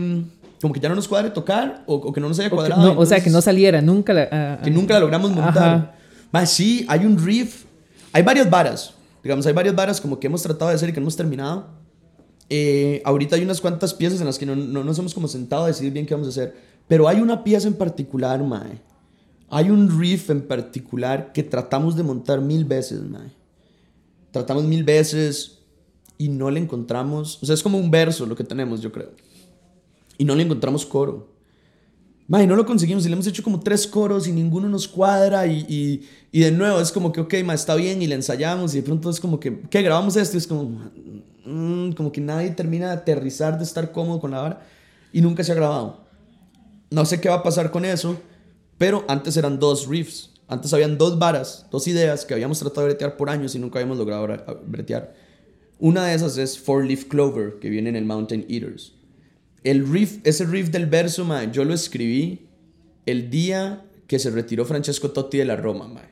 [0.61, 2.55] como que ya no nos cuadre tocar o, o que no nos haya O, que-
[2.55, 2.93] cuadrado.
[2.93, 4.21] no, o sea, que no entonces- saliera nunca la...
[4.31, 5.97] ah, que ah, nunca la logramos montar.
[6.31, 7.65] Más sí, hay un riff.
[8.13, 8.93] Hay varias varas.
[9.23, 11.67] Digamos, hay varias varas como que hemos tratado de hacer y que no hemos terminado.
[12.49, 15.63] Eh, ahorita hay unas cuantas piezas en las que no, no nos hemos como sentado
[15.63, 16.55] a decidir bien qué vamos a hacer.
[16.87, 18.81] Pero hay una pieza en particular, mae.
[19.49, 23.31] Hay un riff en particular que tratamos de montar mil veces, mae.
[24.31, 25.59] Tratamos mil veces
[26.17, 27.39] y no le encontramos.
[27.41, 29.11] O sea, es como un verso lo que tenemos, yo creo.
[30.21, 31.33] Y no le encontramos coro.
[32.27, 35.47] Mae, no lo conseguimos y le hemos hecho como tres coros y ninguno nos cuadra
[35.47, 38.75] y, y, y de nuevo es como que, ok, ma, está bien y le ensayamos
[38.75, 39.81] y de pronto es como que, ¿qué?
[39.81, 40.91] Grabamos esto y es como,
[41.43, 44.61] mm, como que nadie termina de aterrizar, de estar cómodo con la vara
[45.11, 46.01] y nunca se ha grabado.
[46.91, 48.15] No sé qué va a pasar con eso,
[48.77, 50.29] pero antes eran dos riffs.
[50.47, 53.79] Antes habían dos varas, dos ideas que habíamos tratado de bretear por años y nunca
[53.79, 54.27] habíamos logrado
[54.67, 55.15] bretear.
[55.79, 58.93] Una de esas es Four Leaf Clover, que viene en el Mountain Eaters.
[59.63, 62.47] El riff, ese riff del verso, mae, yo lo escribí
[63.05, 66.09] el día que se retiró Francesco Totti de la Roma, mae.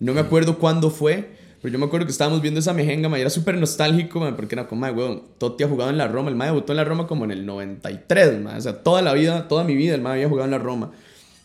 [0.00, 1.30] No me acuerdo cuándo fue,
[1.64, 4.36] Pero yo me acuerdo que estábamos viendo esa mejenga, ma, y era súper nostálgico, ma,
[4.36, 6.76] porque era como, ma, weón, Totti ha jugado en la Roma, el ma debutó en
[6.76, 9.94] la Roma como en el 93, ma, o sea, toda la vida, toda mi vida
[9.94, 10.92] el ma había jugado en la Roma.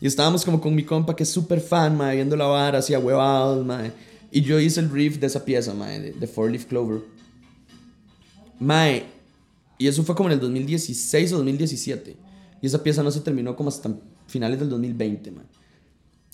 [0.02, 2.94] Y estábamos como con mi compa que es súper fan, ma, viendo la vara, así
[2.94, 3.82] huevados, ma.
[4.30, 7.00] Y yo hice el riff de esa pieza, ma, de, de Four Leaf Clover.
[8.60, 9.06] Mae,
[9.80, 12.17] y eso fue como en el 2016 o 2017.
[12.61, 13.89] Y esa pieza no se terminó como hasta
[14.27, 15.45] finales del 2020, man.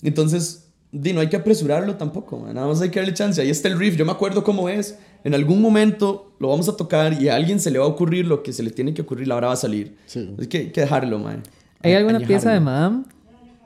[0.02, 2.54] Entonces, di, no hay que apresurarlo tampoco, man.
[2.56, 3.40] Nada más hay que darle chance.
[3.40, 3.96] Ahí está el riff.
[3.96, 4.98] Yo me acuerdo cómo es.
[5.22, 8.26] En algún momento lo vamos a tocar y a alguien se le va a ocurrir
[8.26, 9.28] lo que se le tiene que ocurrir.
[9.28, 9.96] La hora va a salir.
[10.06, 10.34] Sí.
[10.38, 11.44] Hay que, hay que dejarlo, man.
[11.82, 12.26] ¿Hay alguna Añejarlo.
[12.26, 13.04] pieza de Madame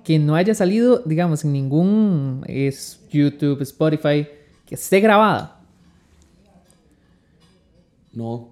[0.04, 4.26] que no haya salido, digamos, en ningún es YouTube, Spotify,
[4.66, 5.60] que esté grabada?
[8.12, 8.50] No,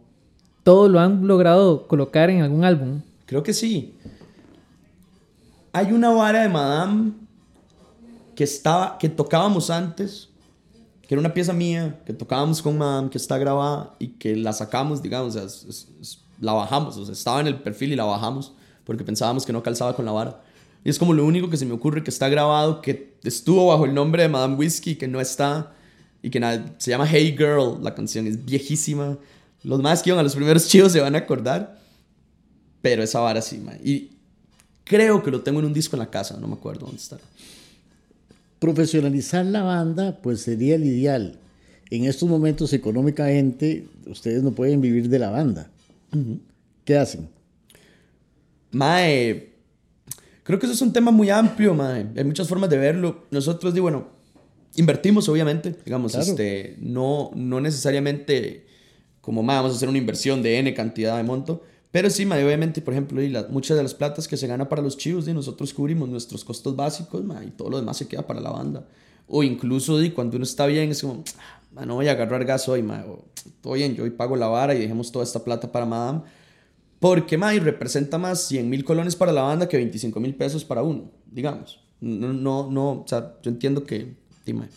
[0.69, 3.01] Todo lo han logrado colocar en algún álbum.
[3.25, 3.95] Creo que sí.
[5.73, 7.13] Hay una vara de Madame
[8.35, 10.29] que estaba, que tocábamos antes,
[11.07, 14.53] que era una pieza mía, que tocábamos con Madame, que está grabada y que la
[14.53, 15.39] sacamos, digamos,
[16.39, 18.53] la bajamos, estaba en el perfil y la bajamos
[18.85, 20.43] porque pensábamos que no calzaba con la vara.
[20.85, 23.87] Y es como lo único que se me ocurre que está grabado, que estuvo bajo
[23.87, 25.73] el nombre de Madame Whiskey, que no está,
[26.23, 29.17] y que nada, se llama Hey Girl, la canción es viejísima.
[29.65, 31.79] Los más que iban a los primeros chivos se van a acordar.
[32.83, 33.79] Pero esa vara sí, man.
[33.85, 34.11] Y
[34.85, 37.19] creo que lo tengo en un disco en la casa, no me acuerdo dónde está.
[38.59, 41.39] Profesionalizar la banda, pues sería el ideal.
[41.91, 45.71] En estos momentos, económicamente, ustedes no pueden vivir de la banda.
[46.85, 47.29] ¿Qué hacen?
[48.71, 49.51] Mae,
[50.43, 52.07] creo que eso es un tema muy amplio, mae.
[52.17, 53.25] Hay muchas formas de verlo.
[53.31, 54.09] Nosotros, di, bueno,
[54.77, 55.75] invertimos, obviamente.
[55.85, 56.27] Digamos, Claro.
[56.27, 58.67] este, no, no necesariamente
[59.29, 61.63] como, mae, vamos a hacer una inversión de N cantidad de monto.
[61.91, 64.69] Pero sí, mae, obviamente, por ejemplo, y la- muchas de las platas que se gana
[64.69, 68.27] para los chivos, di, nosotros cubrimos nuestros costos básicos, y todo lo demás se queda
[68.27, 68.87] para la banda.
[69.27, 72.45] O incluso, di, cuando uno está bien, es como, "Ah, mae, no voy a agarrar
[72.45, 73.03] gas hoy, mae.
[73.07, 73.25] O,
[73.63, 76.23] todo bien, yo hoy pago la vara y dejemos toda esta plata para Madame.
[77.01, 80.83] Porque, mae, representa más 100 mil colones para la banda que 25 mil pesos para
[80.83, 81.81] uno, digamos.
[82.01, 84.15] No, no, no, o sea, yo entiendo que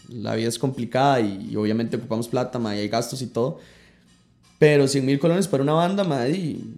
[0.10, 3.60] la vida es complicada y, y obviamente ocupamos plata, mae, y hay gastos y todo.
[4.62, 6.76] Pero 100 mil colones para una banda, y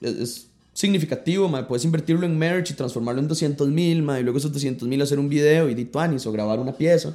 [0.00, 1.64] es, significativo, mae.
[1.64, 5.02] Puedes invertirlo en merch y transformarlo en 200 mil, mae, y luego esos 200 mil
[5.02, 7.14] hacer un video y di tuanis o grabar una pieza.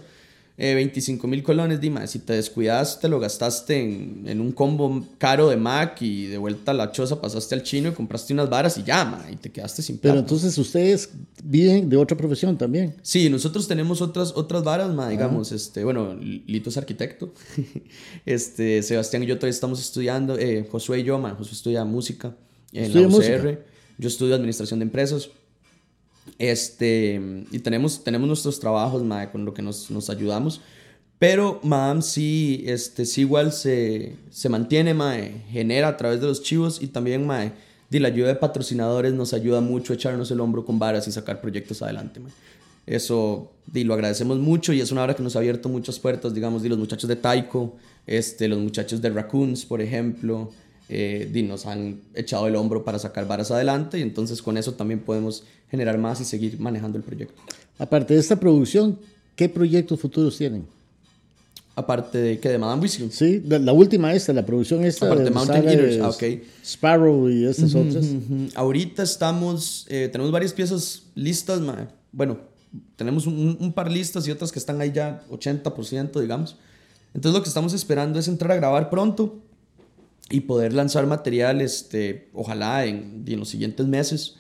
[0.56, 4.52] Eh, 25 mil colones, di, mae, si te descuidas, te lo gastaste en, en un
[4.52, 8.34] combo caro de Mac y de vuelta a la choza pasaste al chino y compraste
[8.34, 10.14] unas varas y ya, mae, y te quedaste sin plata.
[10.14, 11.10] Pero entonces ustedes
[11.44, 12.94] viven de otra profesión también.
[13.02, 17.34] Sí, nosotros tenemos otras, otras varas, ma, digamos, este, bueno, Lito es arquitecto,
[18.26, 22.36] este, Sebastián y yo todavía estamos estudiando, eh, Josué y yo, ma, Josué estudia música
[22.72, 23.60] en ¿Estudia la UCR, música?
[23.98, 25.30] yo estudio administración de empresas,
[26.40, 27.22] este,
[27.52, 30.62] y tenemos, tenemos nuestros trabajos, ma, con lo que nos, nos ayudamos,
[31.20, 35.16] pero Madame sí, este, sí igual se, se mantiene, ma,
[35.50, 37.54] genera a través de los chivos y también, ma,
[37.90, 41.12] di, la ayuda de patrocinadores nos ayuda mucho a echarnos el hombro con varas y
[41.12, 42.20] sacar proyectos adelante.
[42.86, 46.34] Eso, di, lo agradecemos mucho y es una hora que nos ha abierto muchas puertas,
[46.34, 50.52] digamos, di, los muchachos de Taiko, este, los muchachos de Raccoons, por ejemplo,
[50.90, 55.00] eh, nos han echado el hombro para sacar varas adelante y entonces con eso también
[55.00, 57.42] podemos generar más y seguir manejando el proyecto.
[57.80, 59.00] Aparte de esta producción,
[59.36, 60.66] ¿qué proyectos futuros tienen?
[61.76, 63.10] Aparte de que de Madame Whiskey.
[63.10, 65.08] Sí, la, la última esta, la producción esta.
[65.08, 66.24] Aparte de Mountain Eaters, ah, ok.
[66.64, 68.06] Sparrow y estas otras.
[68.06, 68.50] Ujú.
[68.54, 71.90] Ahorita estamos, eh, tenemos varias piezas listas, ma.
[72.12, 72.38] bueno,
[72.96, 76.58] tenemos un, un par listas y otras que están ahí ya 80%, digamos.
[77.16, 79.43] Entonces lo que estamos esperando es entrar a grabar pronto
[80.30, 84.36] y poder lanzar material, este, ojalá en, en los siguientes meses.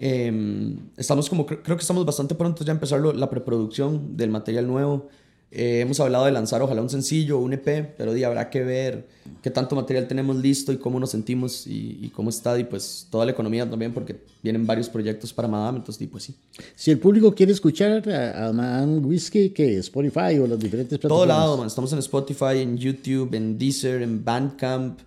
[0.00, 4.16] Eh, estamos como, cre- creo que estamos bastante pronto ya a empezar lo- la preproducción
[4.16, 5.08] del material nuevo.
[5.52, 9.08] Eh, hemos hablado de lanzar ojalá un sencillo un EP, pero di, habrá que ver
[9.42, 13.08] qué tanto material tenemos listo y cómo nos sentimos y, y cómo está, y pues
[13.10, 16.34] toda la economía también, porque vienen varios proyectos para Madame, entonces, di, pues sí.
[16.76, 21.24] Si el público quiere escuchar a, a Man Whiskey, que Spotify o las diferentes Todo
[21.24, 21.36] plataformas.
[21.36, 21.66] lado, man.
[21.66, 25.00] Estamos en Spotify, en YouTube, en Deezer, en Bandcamp,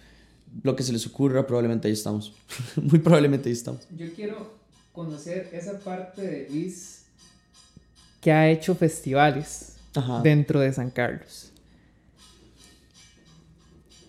[0.61, 2.33] lo que se les ocurra, probablemente ahí estamos.
[2.75, 3.87] Muy probablemente ahí estamos.
[3.97, 4.53] Yo quiero
[4.91, 7.05] conocer esa parte de Luis
[8.21, 10.21] que ha hecho festivales Ajá.
[10.21, 11.51] dentro de San Carlos.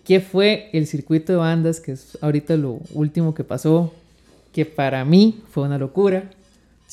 [0.05, 3.93] ¿Qué fue el circuito de bandas, que es ahorita lo último que pasó?
[4.53, 6.31] Que para mí fue una locura,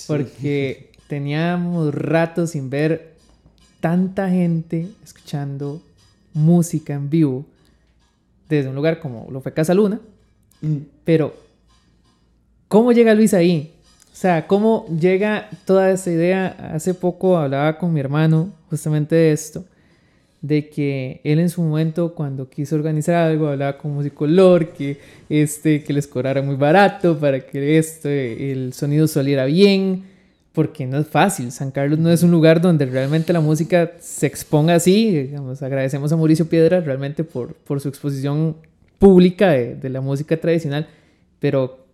[0.08, 3.16] porque teníamos ratos sin ver
[3.82, 5.82] tanta gente escuchando
[6.34, 7.46] música en vivo
[8.56, 10.00] desde un lugar como lo fue Casa Luna,
[10.62, 10.78] Mm.
[11.04, 11.34] pero
[12.68, 13.72] ¿cómo llega Luis ahí?
[14.12, 16.48] O sea, ¿cómo llega toda esa idea?
[16.74, 19.66] Hace poco hablaba con mi hermano justamente de esto.
[20.44, 24.98] de que él en su momento cuando quiso organizar algo hablaba con musicolor que
[25.30, 30.04] este que les cobrara muy barato para que esto el sonido saliera bien
[30.54, 34.28] porque no es fácil San Carlos no es un lugar donde realmente la música se
[34.28, 38.58] exponga así digamos agradecemos a Mauricio Piedra realmente por, por su exposición
[39.00, 40.88] pública de, de la música tradicional
[41.40, 41.86] pero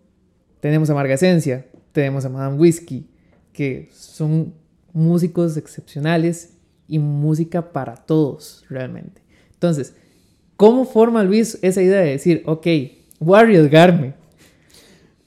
[0.60, 3.08] tenemos a Marga Esencia tenemos a Madame Whiskey
[3.54, 4.54] que son
[4.94, 6.54] músicos excepcionales
[6.88, 9.22] y música para todos, realmente.
[9.54, 9.96] Entonces,
[10.56, 12.68] ¿cómo forma Luis esa idea de decir, ok,
[13.20, 14.14] voy a arriesgarme?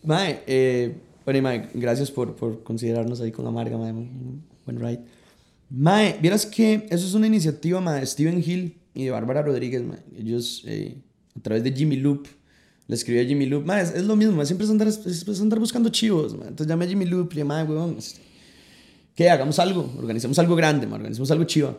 [0.02, 0.94] Mae, eh,
[1.30, 5.00] bueno, mae, gracias por, por considerarnos ahí con Amarga, mae, buen ride.
[5.68, 9.82] Mae, vieras que eso es una iniciativa, mae, de Steven Hill y de Bárbara Rodríguez,
[9.82, 10.00] mae.
[10.18, 10.98] Ellos, eh,
[11.36, 12.26] a través de Jimmy Loop,
[12.88, 15.40] le escribí a Jimmy Loop, mae, es, es lo mismo, mae, siempre es andar, es
[15.40, 16.48] andar buscando chivos, mae.
[16.48, 18.20] Entonces llamé a Jimmy Loop y le mae, weón, este,
[19.14, 19.30] ¿qué?
[19.30, 21.78] Hagamos algo, organicemos algo grande, ma, organicemos algo chiva.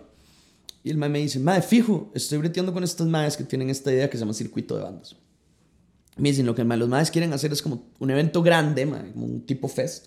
[0.83, 3.91] Y el mae me dice, mae, fijo, estoy breteando con estos maes que tienen esta
[3.91, 5.15] idea que se llama circuito de bandas.
[6.22, 9.41] Me dicen, lo que los maes quieren hacer es como un evento grande, como un
[9.41, 10.05] tipo fest.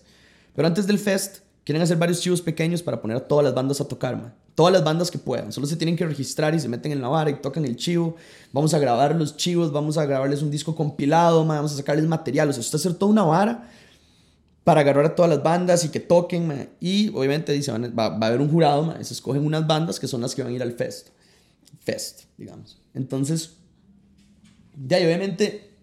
[0.55, 3.81] Pero antes del fest, quieren hacer varios chivos pequeños para poner a todas las bandas
[3.81, 4.33] a tocar.
[4.55, 5.51] Todas las bandas que puedan.
[5.51, 8.15] Solo se tienen que registrar y se meten en la vara y tocan el chivo.
[8.53, 12.49] Vamos a grabar los chivos, vamos a grabarles un disco compilado, vamos a sacarles material.
[12.49, 13.69] O sea, esto es hacer toda una vara
[14.63, 18.29] para agarrar a todas las bandas y que toquen, y obviamente dice, va, va, a
[18.29, 20.73] haber un jurado, se escogen unas bandas que son las que van a ir al
[20.73, 21.09] fest,
[21.81, 22.79] fest, digamos.
[22.95, 23.57] Entonces,
[24.87, 25.74] ya, y obviamente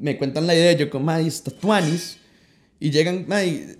[0.00, 2.18] me cuentan la idea, yo como, ma, está tuanis,
[2.80, 3.76] y llegan, ma, y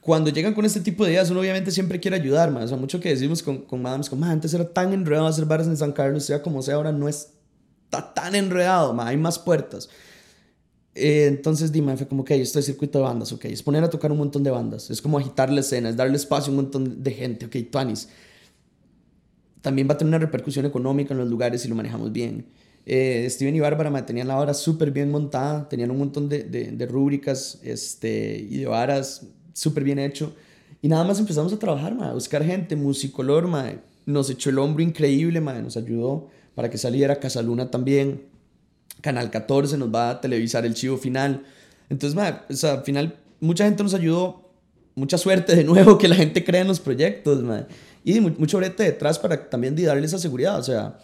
[0.00, 2.76] cuando llegan con este tipo de ideas, uno obviamente siempre quiere ayudar, ma, o sea,
[2.76, 5.92] mucho que decimos con, con Madams, como, antes era tan enredado hacer bares en San
[5.92, 9.88] Carlos, sea como sea, ahora no está tan enredado, ma, hay más puertas.
[10.94, 13.90] Eh, entonces Dima fue como, ok, esto es circuito de bandas, ok, es poner a
[13.90, 16.62] tocar un montón de bandas, es como agitar la escena, es darle espacio a un
[16.62, 18.08] montón de gente, ok, Tuanis.
[19.60, 22.46] También va a tener una repercusión económica en los lugares si lo manejamos bien.
[22.90, 26.42] Eh, Steven y Bárbara me tenían la hora súper bien montada, tenían un montón de,
[26.42, 30.34] de, rúbricas este, y de varas súper bien hecho.
[30.80, 33.72] Y nada más empezamos a trabajar, ma, a buscar gente, musicolor, ma,
[34.06, 38.22] nos echó el hombro increíble, ma, nos ayudó para que saliera Casaluna también
[39.00, 41.44] Canal 14 nos va a televisar el chivo final.
[41.88, 44.44] Entonces, ma, o sea, al final, mucha gente nos ayudó.
[44.94, 47.66] Mucha suerte de nuevo que la gente cree en los proyectos, ma.
[48.04, 50.58] Y mucho brete detrás para también darle esa seguridad.
[50.58, 50.98] O sea,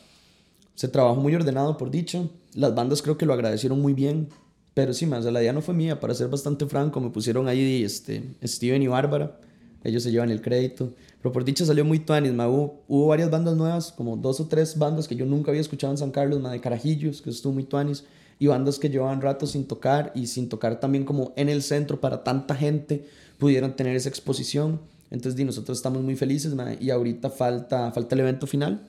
[0.74, 2.30] se trabajó muy ordenado, por dicho.
[2.54, 4.28] Las bandas creo que lo agradecieron muy bien.
[4.74, 7.00] Pero sí, ma, o sea, la idea no fue mía, para ser bastante franco.
[7.00, 9.38] Me pusieron ahí este, Steven y Bárbara.
[9.84, 10.92] Ellos se llevan el crédito.
[11.22, 12.32] Pero por dicho salió muy tuanis.
[12.32, 15.98] Hubo, varias bandas nuevas, como dos o tres bandas que yo nunca había escuchado en
[15.98, 18.04] San Carlos, ma, de Carajillos, que estuvo muy tuanis.
[18.40, 22.00] Y bandas que llevaban rato sin tocar y sin tocar también como en el centro
[22.00, 23.06] para tanta gente
[23.38, 24.80] pudieran tener esa exposición.
[25.10, 28.88] Entonces, di, nosotros estamos muy felices, y ahorita falta, falta el evento final.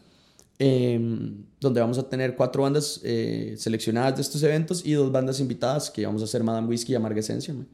[0.57, 0.99] Eh,
[1.59, 5.89] donde vamos a tener cuatro bandas eh, seleccionadas de estos eventos y dos bandas invitadas
[5.89, 7.53] que vamos a hacer Madame Whiskey y Amarga Esencia.
[7.53, 7.65] Ma.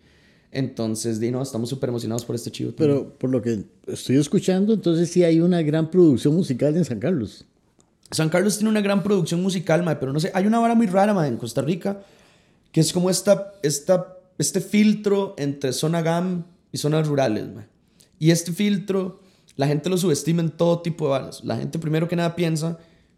[0.52, 2.74] Entonces, Dino, estamos súper emocionados por este chivo.
[2.76, 7.00] Pero por lo que estoy escuchando, entonces sí hay una gran producción musical en San
[7.00, 7.46] Carlos.
[8.12, 10.88] San Carlos tiene una gran producción musical, mae, pero no sé, hay una vara muy
[10.88, 12.02] rara, mae, en Costa Rica,
[12.74, 17.66] que es como esta, esta, este filtro entre zona GAM y zonas rurales, mae.
[18.20, 19.22] Y este filtro,
[19.56, 21.44] la gente lo subestima en todo tipo de balas.
[21.44, 22.78] La gente primero que nada piensa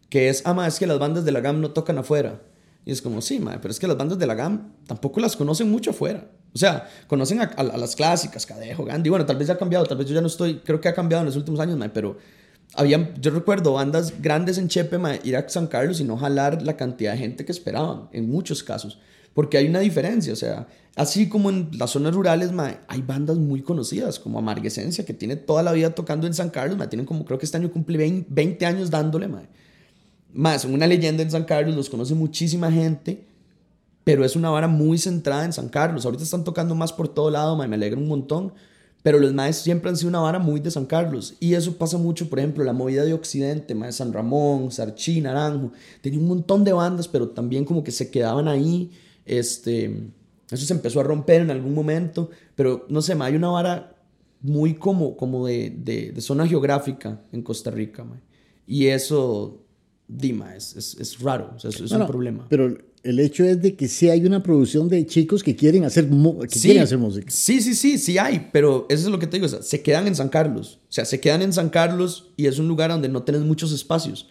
[0.10, 2.42] que es, ah, mae, es que las bandas de la GAM no tocan afuera.
[2.86, 5.36] Y es como, sí, mae, pero es que las bandas de la GAM tampoco las
[5.36, 6.28] conocen mucho afuera.
[6.54, 9.10] O sea, conocen a, las clásicas, Cadejo, Gandhi.
[9.10, 10.94] Bueno, tal vez ya ha cambiado, tal vez yo ya no estoy, creo que ha
[10.94, 12.18] cambiado en los últimos años, mae, pero
[12.76, 16.62] había, yo recuerdo bandas grandes en Chepe, mae, ir a San Carlos y no jalar
[16.62, 19.00] la cantidad de gente que esperaban, en muchos casos.
[19.34, 23.38] Porque hay una diferencia, o sea, así como en las zonas rurales, mae, hay bandas
[23.38, 27.06] muy conocidas, como Amarguesencia, que tiene toda la vida tocando en San Carlos, mae, tienen
[27.06, 29.48] como, creo que este año cumple 20, 20 años dándole, mae.
[30.34, 33.26] Más, una leyenda en San Carlos, los conoce muchísima gente,
[34.04, 36.06] pero es una vara muy centrada en San Carlos.
[36.06, 38.54] Ahorita están tocando más por todo lado, me alegra un montón,
[39.02, 41.36] pero los maestros siempre han sido una vara muy de San Carlos.
[41.40, 45.72] Y eso pasa mucho, por ejemplo, la movida de Occidente, más San Ramón, Sarchí, Naranjo.
[46.02, 48.92] Tenía un montón de bandas, pero también como que se quedaban ahí.
[49.26, 49.86] Este,
[50.52, 53.96] eso se empezó a romper en algún momento, pero no sé, ma, hay una vara
[54.42, 58.04] muy como, como de, de, de zona geográfica en Costa Rica.
[58.04, 58.22] Ma.
[58.68, 59.60] Y eso
[60.08, 62.46] Dima, es, es, es raro, o sea, es, es No, un no, problema.
[62.50, 66.08] Pero el hecho es de que sí hay una producción de chicos que quieren hacer,
[66.10, 67.28] que Sí, quieren hacer música.
[67.30, 69.82] Sí, sí, sí, sí hay, pero eso es lo que te digo, o sea, se
[69.82, 72.92] quedan en San Carlos, o sea, se quedan en San Carlos y es un lugar
[72.92, 74.30] donde no tenés muchos espacios.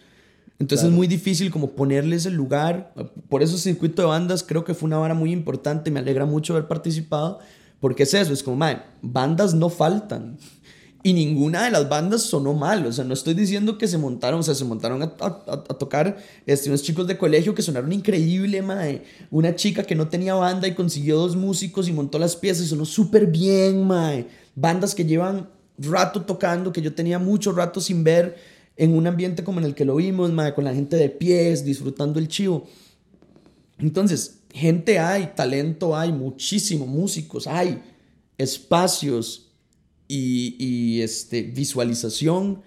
[0.59, 2.93] Entonces es muy difícil como ponerles el lugar.
[3.29, 6.25] Por eso el circuito de bandas creo que fue una vara muy importante, me alegra
[6.25, 7.39] mucho haber participado,
[7.79, 10.37] porque es eso, es como, mae, bandas no faltan.
[11.05, 12.85] Y ninguna de las bandas sonó mal.
[12.85, 15.53] O sea, no estoy diciendo que se montaron, o sea, se montaron a, a- a-
[15.53, 19.03] a tocar este, unos chicos de colegio que sonaron increíble, mae.
[19.29, 22.69] Una chica que no tenía banda y consiguió dos músicos y montó las piezas y
[22.69, 24.27] sonó súper bien, mae.
[24.55, 28.37] Bandas que llevan rato tocando, que yo tenía mucho rato sin ver
[28.75, 31.63] en un ambiente como en el que lo vimos, mae, con la gente de pies,
[31.63, 32.67] disfrutando el chivo.
[33.79, 37.81] Entonces, gente hay, talento hay, muchísimo, músicos hay,
[38.37, 39.51] espacios
[40.07, 42.61] y, y, este, visualización.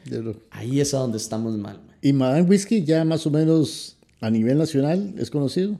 [0.51, 1.81] Ahí es a donde estamos mal.
[2.03, 5.79] Y Madame Whiskey ya más o menos a nivel nacional es conocido.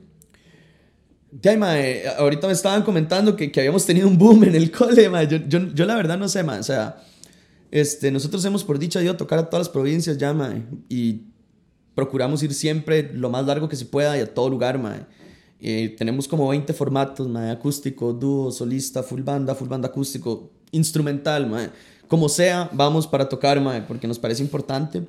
[1.41, 5.09] Ya, mae, ahorita me estaban comentando que, que habíamos tenido un boom en el cole,
[5.09, 5.27] mae.
[5.27, 6.59] Yo, yo, yo la verdad no sé, mae.
[6.59, 7.03] O sea,
[7.71, 10.35] este, nosotros hemos por dicha ido a tocar a todas las provincias ya.
[10.89, 11.21] Y
[11.95, 15.05] procuramos ir siempre lo más largo que se pueda y a todo lugar, mae.
[15.59, 17.51] Eh, tenemos como 20 formatos, mae.
[17.51, 21.69] Acústico, dúo, solista, full banda, full banda acústico, instrumental, mae.
[22.07, 25.05] Como sea, vamos para tocar, mae, porque nos parece importante.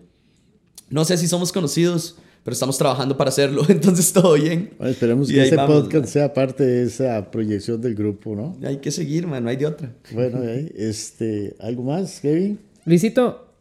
[0.91, 2.17] No sé si somos conocidos,
[2.49, 4.71] pero estamos trabajando para hacerlo, entonces todo bien.
[4.79, 6.11] Bueno, esperemos Y que este vamos, podcast mae.
[6.11, 8.57] sea parte de esa proyección del grupo, ¿no?
[8.67, 9.93] Hay que seguir, man, no hay de otra.
[10.15, 12.59] Bueno, este, ¿algo más, Kevin?
[12.87, 13.53] Luisito,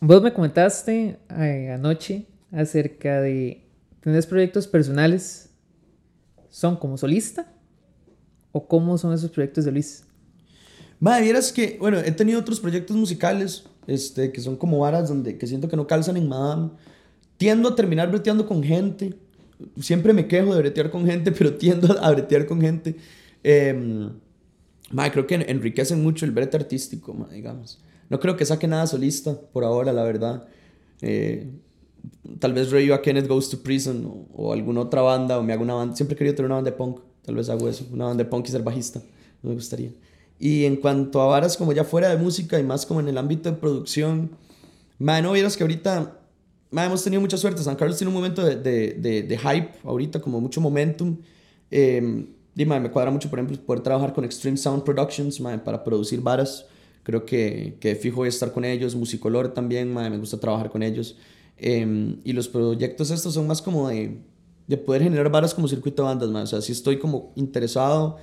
[0.00, 3.64] vos me comentaste eh, anoche acerca de
[4.02, 5.48] ¿Tienes proyectos personales?
[6.50, 7.50] ¿Son como solista?
[8.52, 10.04] ¿O cómo son esos proyectos de Luis?
[10.98, 15.38] Madre, vieras que, bueno, he tenido otros proyectos musicales, este, que son como varas donde,
[15.38, 16.72] que siento que no calzan en Madame.
[17.40, 19.14] Tiendo a terminar breteando con gente.
[19.80, 22.96] Siempre me quejo de bretear con gente, pero tiendo a bretear con gente.
[23.42, 24.10] Eh,
[24.90, 27.82] madre, creo que enriquecen mucho el brete artístico, digamos.
[28.10, 30.48] No creo que saque nada solista por ahora, la verdad.
[31.00, 31.50] Eh,
[32.40, 35.62] tal vez reviva Kenneth Goes to Prison o, o alguna otra banda, o me hago
[35.62, 35.96] una banda.
[35.96, 37.00] Siempre he querido tener una banda de punk.
[37.24, 39.00] Tal vez hago eso, una banda de punk y ser bajista.
[39.40, 39.92] Me gustaría.
[40.38, 43.16] Y en cuanto a varas como ya fuera de música y más como en el
[43.16, 44.32] ámbito de producción,
[44.98, 46.19] madre, no vieras que ahorita
[46.70, 47.62] madre, hemos tenido mucha suerte.
[47.62, 51.18] San Carlos tiene un momento de, de, de, de hype ahorita, como mucho momentum.
[51.70, 55.82] Eh, y madre, me cuadra mucho, por ejemplo, poder trabajar con Extreme Sound Productions para
[55.82, 56.66] producir varas.
[57.02, 58.94] Creo que, que fijo voy a estar con ellos.
[58.94, 61.16] Musicolor también, me gusta trabajar con ellos.
[61.56, 64.18] Eh, y los proyectos estos son más como de,
[64.66, 66.44] de poder generar varas como circuito de bandas, madre.
[66.44, 68.18] O sea, sí estoy como interesado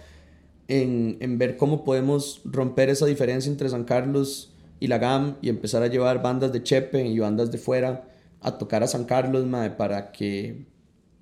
[0.68, 5.50] en, en ver cómo podemos romper esa diferencia entre San Carlos y la GAM y
[5.50, 8.07] empezar a llevar bandas de Chepe y bandas de fuera
[8.42, 10.68] a tocar a San Carlos, mae, para que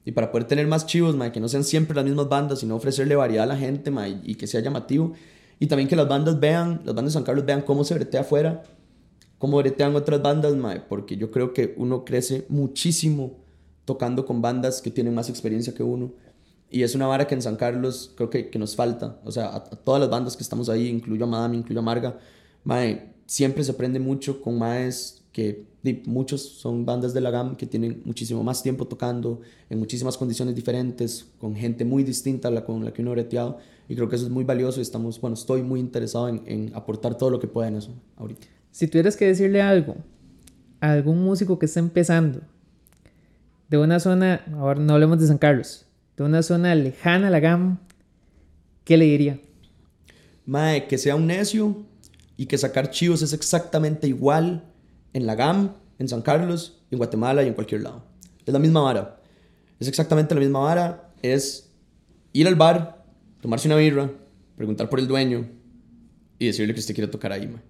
[0.04, 2.76] y para poder tener más chivos, mae, que no sean siempre las mismas bandas, sino
[2.76, 5.14] ofrecerle variedad a la gente, mae, y que sea llamativo
[5.60, 8.22] y también que las bandas vean, las bandas de San Carlos vean cómo se bretea
[8.22, 8.64] afuera,
[9.38, 13.38] cómo bretean otras bandas, mae, porque yo creo que uno crece muchísimo
[13.86, 16.14] tocando con bandas que tienen más experiencia que uno.
[16.70, 19.20] Y es una vara que en San Carlos creo que, que nos falta.
[19.24, 21.84] O sea, a, a todas las bandas que estamos ahí, incluyo a Madame, incluyo a
[21.84, 22.18] Marga,
[22.64, 25.66] mae, siempre se aprende mucho con maes que
[26.06, 30.56] muchos son bandas de la GAM que tienen muchísimo más tiempo tocando, en muchísimas condiciones
[30.56, 33.58] diferentes, con gente muy distinta a la con la que uno ha breteado.
[33.90, 36.72] Y creo que eso es muy valioso y estamos, bueno, estoy muy interesado en, en
[36.74, 38.48] aportar todo lo que pueda en eso ahorita.
[38.72, 39.98] Si tuvieras que decirle algo
[40.80, 42.40] a algún músico que está empezando
[43.68, 45.86] de una zona, ahora no hablemos de San Carlos,
[46.16, 47.80] de una zona lejana a la GAM,
[48.86, 49.42] ¿qué le diría?
[50.46, 51.84] Mae, que sea un necio
[52.38, 54.72] y que sacar chivos es exactamente igual
[55.16, 58.04] en la GAM, en San Carlos, en Guatemala y en cualquier lado.
[58.46, 59.22] Es la misma vara.
[59.80, 61.14] Es exactamente la misma vara.
[61.22, 61.72] Es
[62.34, 63.06] ir al bar,
[63.40, 64.12] tomarse una birra,
[64.58, 65.50] preguntar por el dueño
[66.38, 67.62] y decirle que usted quiere tocar ahí, mae.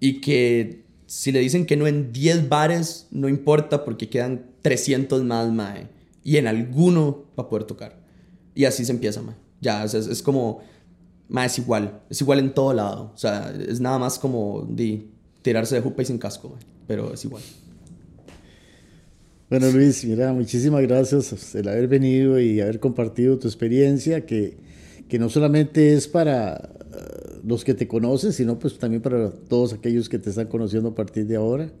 [0.00, 5.22] Y que si le dicen que no en 10 bares, no importa porque quedan 300
[5.22, 5.86] más, mae.
[6.24, 8.00] Y en alguno va a poder tocar.
[8.56, 9.36] Y así se empieza, mae.
[9.60, 10.62] Ya, es, es como...
[11.28, 12.02] Mae, es igual.
[12.10, 13.12] Es igual en todo lado.
[13.14, 15.06] O sea, es nada más como de
[15.42, 16.56] tirarse de jupa y sin casco.
[16.86, 17.42] Pero es igual.
[19.48, 24.58] Bueno, Luis, mira, muchísimas gracias el haber venido y haber compartido tu experiencia, que,
[25.08, 29.72] que no solamente es para uh, los que te conocen, sino pues también para todos
[29.72, 31.72] aquellos que te están conociendo a partir de ahora.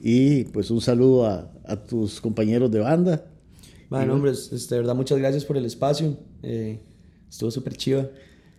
[0.00, 3.24] Y pues un saludo a, a tus compañeros de banda.
[3.90, 6.16] Bueno, hombre, es, es de verdad, muchas gracias por el espacio.
[6.42, 6.78] Eh,
[7.28, 8.08] estuvo súper chiva.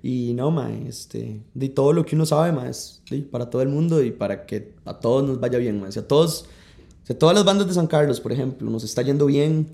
[0.05, 3.01] Y no, ma, este, de todo lo que uno sabe, ma, es
[3.31, 5.89] para todo el mundo y para que a todos nos vaya bien, ma.
[5.93, 6.45] Si a todos,
[7.07, 9.65] si todas las bandas de San Carlos, por ejemplo, nos está yendo bien,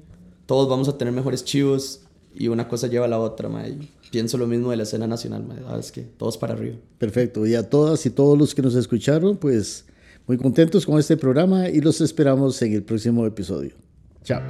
[0.46, 2.02] todos vamos a tener mejores chivos
[2.36, 3.68] y una cosa lleva a la otra, ma.
[3.68, 5.56] Y pienso lo mismo de la escena nacional, ma.
[5.56, 5.80] ¿verdad?
[5.80, 6.78] Es que todos para arriba.
[7.00, 7.48] Perfecto.
[7.48, 9.86] Y a todas y todos los que nos escucharon, pues
[10.28, 13.72] muy contentos con este programa y los esperamos en el próximo episodio.
[14.24, 14.44] Chao.